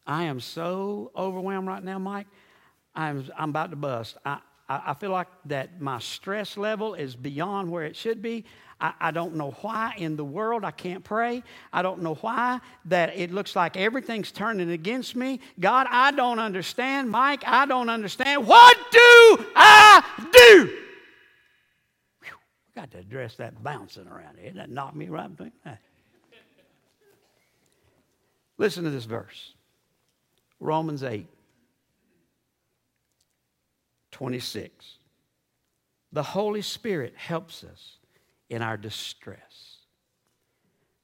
I 0.06 0.24
am 0.24 0.40
so 0.40 1.12
overwhelmed 1.16 1.68
right 1.68 1.84
now, 1.84 2.00
Mike. 2.00 2.28
I'm, 2.96 3.30
I'm 3.38 3.50
about 3.50 3.72
to 3.72 3.76
bust. 3.76 4.18
I, 4.26 4.40
I, 4.68 4.82
I 4.88 4.94
feel 4.94 5.12
like 5.12 5.28
that 5.46 5.82
my 5.82 6.00
stress 6.00 6.58
level 6.58 6.94
is 6.94 7.16
beyond 7.16 7.72
where 7.72 7.86
it 7.86 7.96
should 7.96 8.22
be. 8.22 8.46
I, 8.80 8.94
I 9.00 9.12
don't 9.12 9.36
know 9.36 9.52
why 9.62 9.94
in 9.98 10.16
the 10.16 10.26
world 10.26 10.66
I 10.66 10.72
can't 10.72 11.04
pray. 11.04 11.44
I 11.72 11.82
don't 11.82 12.02
know 12.02 12.16
why 12.16 12.60
that 12.86 13.16
it 13.16 13.32
looks 13.32 13.56
like 13.56 13.78
everything's 13.78 14.32
turning 14.32 14.72
against 14.72 15.16
me. 15.16 15.40
God, 15.60 15.88
I 15.90 16.12
don't 16.12 16.40
understand. 16.40 17.10
Mike, 17.10 17.44
I 17.46 17.66
don't 17.66 17.90
understand. 17.90 18.46
What 18.46 18.78
do 18.92 19.46
I 19.56 20.04
do? 20.32 20.80
Got 22.76 22.90
to 22.92 22.98
address 22.98 23.36
that 23.36 23.64
bouncing 23.64 24.08
around 24.08 24.40
here. 24.40 24.52
That 24.56 24.70
knocked 24.70 24.96
me 24.96 25.08
right 25.08 25.30
between. 25.30 25.52
Listen 28.58 28.84
to 28.84 28.90
this 28.90 29.06
verse 29.06 29.54
Romans 30.64 31.04
8 31.04 31.28
26. 34.12 34.98
The 36.12 36.24
Holy 36.24 36.62
Spirit 36.62 37.16
helps 37.18 37.64
us 37.64 37.98
in 38.50 38.62
our 38.62 38.78
distress. 38.78 39.78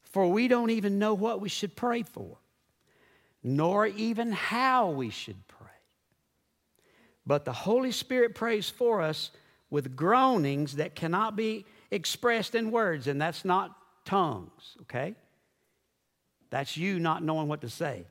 For 0.03 0.27
we 0.27 0.47
don't 0.47 0.69
even 0.69 0.99
know 0.99 1.13
what 1.13 1.41
we 1.41 1.49
should 1.49 1.75
pray 1.75 2.03
for, 2.03 2.37
nor 3.43 3.87
even 3.87 4.31
how 4.31 4.91
we 4.91 5.09
should 5.09 5.47
pray. 5.47 5.67
But 7.25 7.45
the 7.45 7.53
Holy 7.53 7.91
Spirit 7.91 8.35
prays 8.35 8.69
for 8.69 9.01
us 9.01 9.31
with 9.69 9.95
groanings 9.95 10.77
that 10.77 10.95
cannot 10.95 11.35
be 11.35 11.65
expressed 11.91 12.55
in 12.55 12.71
words, 12.71 13.07
and 13.07 13.21
that's 13.21 13.43
not 13.43 13.75
tongues, 14.05 14.77
okay? 14.83 15.15
That's 16.49 16.77
you 16.77 16.99
not 16.99 17.23
knowing 17.23 17.47
what 17.47 17.61
to 17.61 17.69
say. 17.69 18.05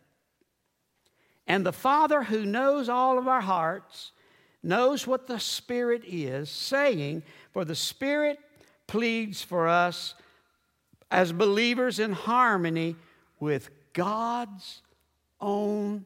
And 1.48 1.64
the 1.64 1.72
Father 1.72 2.22
who 2.22 2.44
knows 2.44 2.88
all 2.88 3.18
of 3.18 3.26
our 3.26 3.40
hearts 3.40 4.12
knows 4.62 5.06
what 5.06 5.26
the 5.26 5.40
Spirit 5.40 6.02
is 6.06 6.50
saying, 6.50 7.22
for 7.52 7.64
the 7.64 7.74
Spirit 7.74 8.38
pleads 8.86 9.42
for 9.42 9.66
us 9.66 10.14
as 11.10 11.32
believers 11.32 11.98
in 11.98 12.12
harmony 12.12 12.94
with 13.40 13.70
God's 13.94 14.82
own 15.40 16.04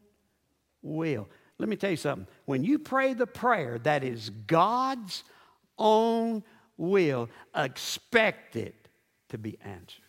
will. 0.81 1.29
Let 1.59 1.69
me 1.69 1.77
tell 1.77 1.91
you 1.91 1.97
something. 1.97 2.29
When 2.45 2.63
you 2.63 2.79
pray 2.79 3.13
the 3.15 3.27
prayer 3.27 3.79
that 3.81 4.05
is 4.05 4.31
God's 4.31 5.25
own 5.77 6.45
will, 6.77 7.29
expect 7.55 8.55
it 8.57 8.89
to 9.31 9.39
be 9.39 9.59
answered. 9.65 10.02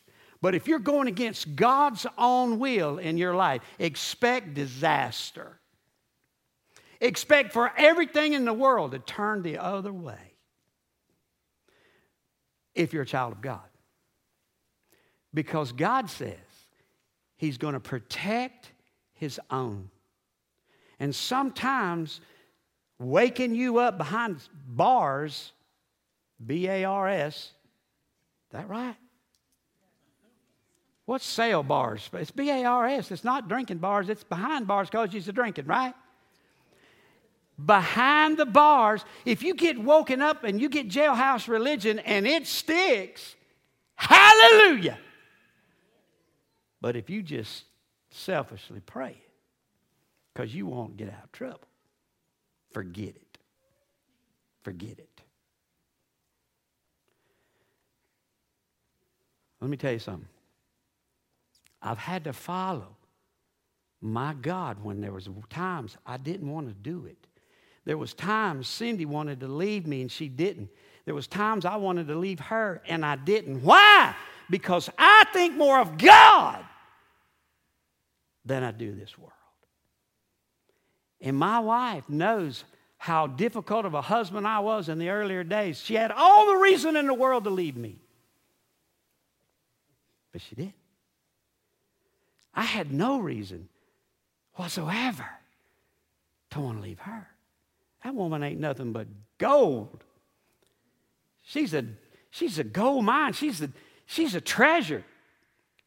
But 0.44 0.56
if 0.56 0.68
you're 0.68 0.80
going 0.80 1.08
against 1.08 1.56
God's 1.56 2.06
own 2.18 2.60
will 2.60 2.98
in 2.98 3.18
your 3.18 3.34
life, 3.34 3.62
expect 3.80 4.56
disaster. 4.56 5.58
Expect 7.00 7.54
for 7.54 7.72
everything 7.78 8.34
in 8.34 8.44
the 8.44 8.52
world 8.52 8.92
to 8.92 9.00
turn 9.00 9.42
the 9.42 9.60
other 9.60 9.94
way 9.94 10.34
if 12.76 12.92
you're 12.92 13.04
a 13.04 13.06
child 13.06 13.32
of 13.32 13.40
God. 13.40 13.62
Because 15.34 15.72
God 15.72 16.10
says 16.10 16.36
He's 17.38 17.58
going 17.58 17.76
to 17.76 17.80
protect 17.80 18.70
His 19.14 19.40
own. 19.50 19.92
And 21.00 21.16
sometimes 21.16 22.20
waking 23.00 23.56
you 23.56 23.78
up 23.78 23.98
behind 23.98 24.42
bars 24.68 25.54
B 26.46 26.68
A 26.68 26.84
R 26.84 27.08
S. 27.08 27.54
That 28.52 28.68
right? 28.68 28.98
What's 31.06 31.26
sale 31.26 31.63
bars? 31.63 32.10
It's 32.13 32.32
B 32.32 32.50
A 32.50 32.66
R 32.66 32.88
S. 32.88 33.12
It's 33.12 33.24
not 33.24 33.50
drinking 33.50 33.80
bars, 33.80 34.10
it's 34.10 34.24
behind 34.24 34.68
bars 34.68 34.89
because 34.89 35.13
you're 35.13 35.34
drinking, 35.34 35.66
right? 35.66 35.94
Behind 37.63 38.38
the 38.38 38.46
bars, 38.46 39.06
if 39.26 39.44
you 39.44 39.54
get 39.54 39.78
woken 39.78 40.22
up 40.22 40.44
and 40.44 40.60
you 40.60 40.70
get 40.70 40.89
jailhouse 40.89 41.48
religion 41.48 42.00
and 42.00 42.26
it 42.26 42.48
sticks, 42.48 43.36
hallelujah. 43.96 44.98
But 46.82 46.96
if 46.96 47.10
you 47.10 47.22
just 47.22 47.66
selfishly 48.10 48.80
pray 48.80 49.18
because 50.34 50.54
you 50.54 50.66
won't 50.66 50.98
get 50.98 51.10
out 51.10 51.24
of 51.26 51.32
trouble, 51.32 51.68
forget 52.72 53.10
it. 53.10 53.38
Forget 54.63 54.98
it. 54.98 55.22
Let 59.62 59.70
me 59.70 59.78
tell 59.78 59.94
you 59.94 60.00
something. 60.00 60.28
I've 61.84 61.98
had 61.98 62.24
to 62.24 62.34
follow 62.34 62.96
my 64.02 64.34
God 64.34 64.84
when 64.84 65.02
there 65.02 65.12
was 65.12 65.30
times 65.50 65.98
I 66.06 66.17
didn't 66.17 66.50
want 66.50 66.67
to 66.67 66.74
do 66.74 67.06
it. 67.06 67.28
There 67.86 67.97
was 67.97 68.14
times 68.14 68.68
Cindy 68.68 69.05
wanted 69.05 69.41
to 69.41 69.47
leave 69.47 69.86
me 69.86 70.01
and 70.01 70.12
she 70.12 70.30
didn't. 70.30 70.70
There 71.05 71.14
was 71.14 71.28
times 71.28 71.66
I 71.66 71.76
wanted 71.76 72.08
to 72.08 72.16
leave 72.16 72.39
her 72.39 72.82
and 72.88 73.05
I 73.05 73.18
didn't. 73.18 73.62
Why? 73.62 74.16
Because 74.49 74.89
I 74.97 75.26
think 75.34 75.55
more 75.55 75.80
of 75.80 75.97
God 75.97 76.64
than 78.45 78.64
I 78.64 78.72
do 78.72 78.95
this 78.95 79.18
world. 79.18 79.32
And 81.20 81.38
my 81.38 81.60
wife 81.60 82.08
knows 82.08 82.64
how 82.97 83.28
difficult 83.28 83.86
of 83.86 83.93
a 83.93 84.01
husband 84.01 84.47
I 84.47 84.60
was 84.60 84.88
in 84.88 84.97
the 84.97 85.10
earlier 85.10 85.43
days. 85.43 85.82
She 85.82 85.95
had 85.95 86.12
all 86.12 86.47
the 86.47 86.60
reason 86.60 86.95
in 86.95 87.08
the 87.08 87.14
world 87.14 87.43
to 87.43 87.49
leave 87.49 87.76
me. 87.76 87.97
But 90.32 90.41
she 90.41 90.55
did. 90.55 90.74
I 92.54 92.64
had 92.64 92.91
no 92.91 93.20
reason 93.20 93.70
whatsoever 94.54 95.28
to 96.51 96.60
want 96.60 96.78
to 96.78 96.84
leave 96.84 96.99
her. 96.99 97.28
That 98.04 98.14
woman 98.14 98.43
ain't 98.43 98.60
nothing 98.60 98.91
but 98.91 99.08
gold. 99.38 100.04
She's 101.41 101.74
a, 101.74 101.86
she's 102.30 102.60
a 102.60 102.64
gold 102.64 103.06
mine. 103.06 103.34
She's 103.34 103.62
a, 103.62 103.70
she's 104.06 104.36
a 104.36 104.41
treasure. 104.41 105.04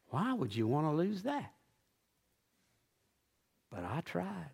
Why 0.09 0.33
would 0.33 0.55
you 0.55 0.67
want 0.67 0.87
to 0.87 0.91
lose 0.91 1.23
that? 1.23 1.51
But 3.71 3.83
I 3.83 4.01
tried. 4.01 4.51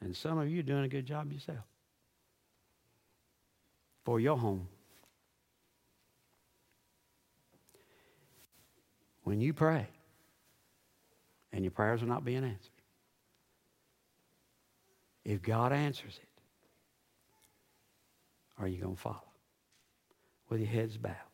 And 0.00 0.16
some 0.16 0.38
of 0.38 0.48
you 0.48 0.62
doing 0.62 0.84
a 0.84 0.88
good 0.88 1.06
job 1.06 1.32
yourself 1.32 1.64
for 4.04 4.18
your 4.18 4.38
home 4.38 4.66
when 9.30 9.40
you 9.40 9.52
pray 9.52 9.86
and 11.52 11.62
your 11.62 11.70
prayers 11.70 12.02
are 12.02 12.06
not 12.06 12.24
being 12.24 12.42
answered, 12.42 12.72
if 15.24 15.40
God 15.40 15.72
answers 15.72 16.18
it, 16.20 16.28
are 18.58 18.66
you 18.66 18.82
going 18.82 18.96
to 18.96 19.00
follow 19.00 19.22
with 20.48 20.58
your 20.58 20.68
heads 20.68 20.96
bowed? 20.96 21.29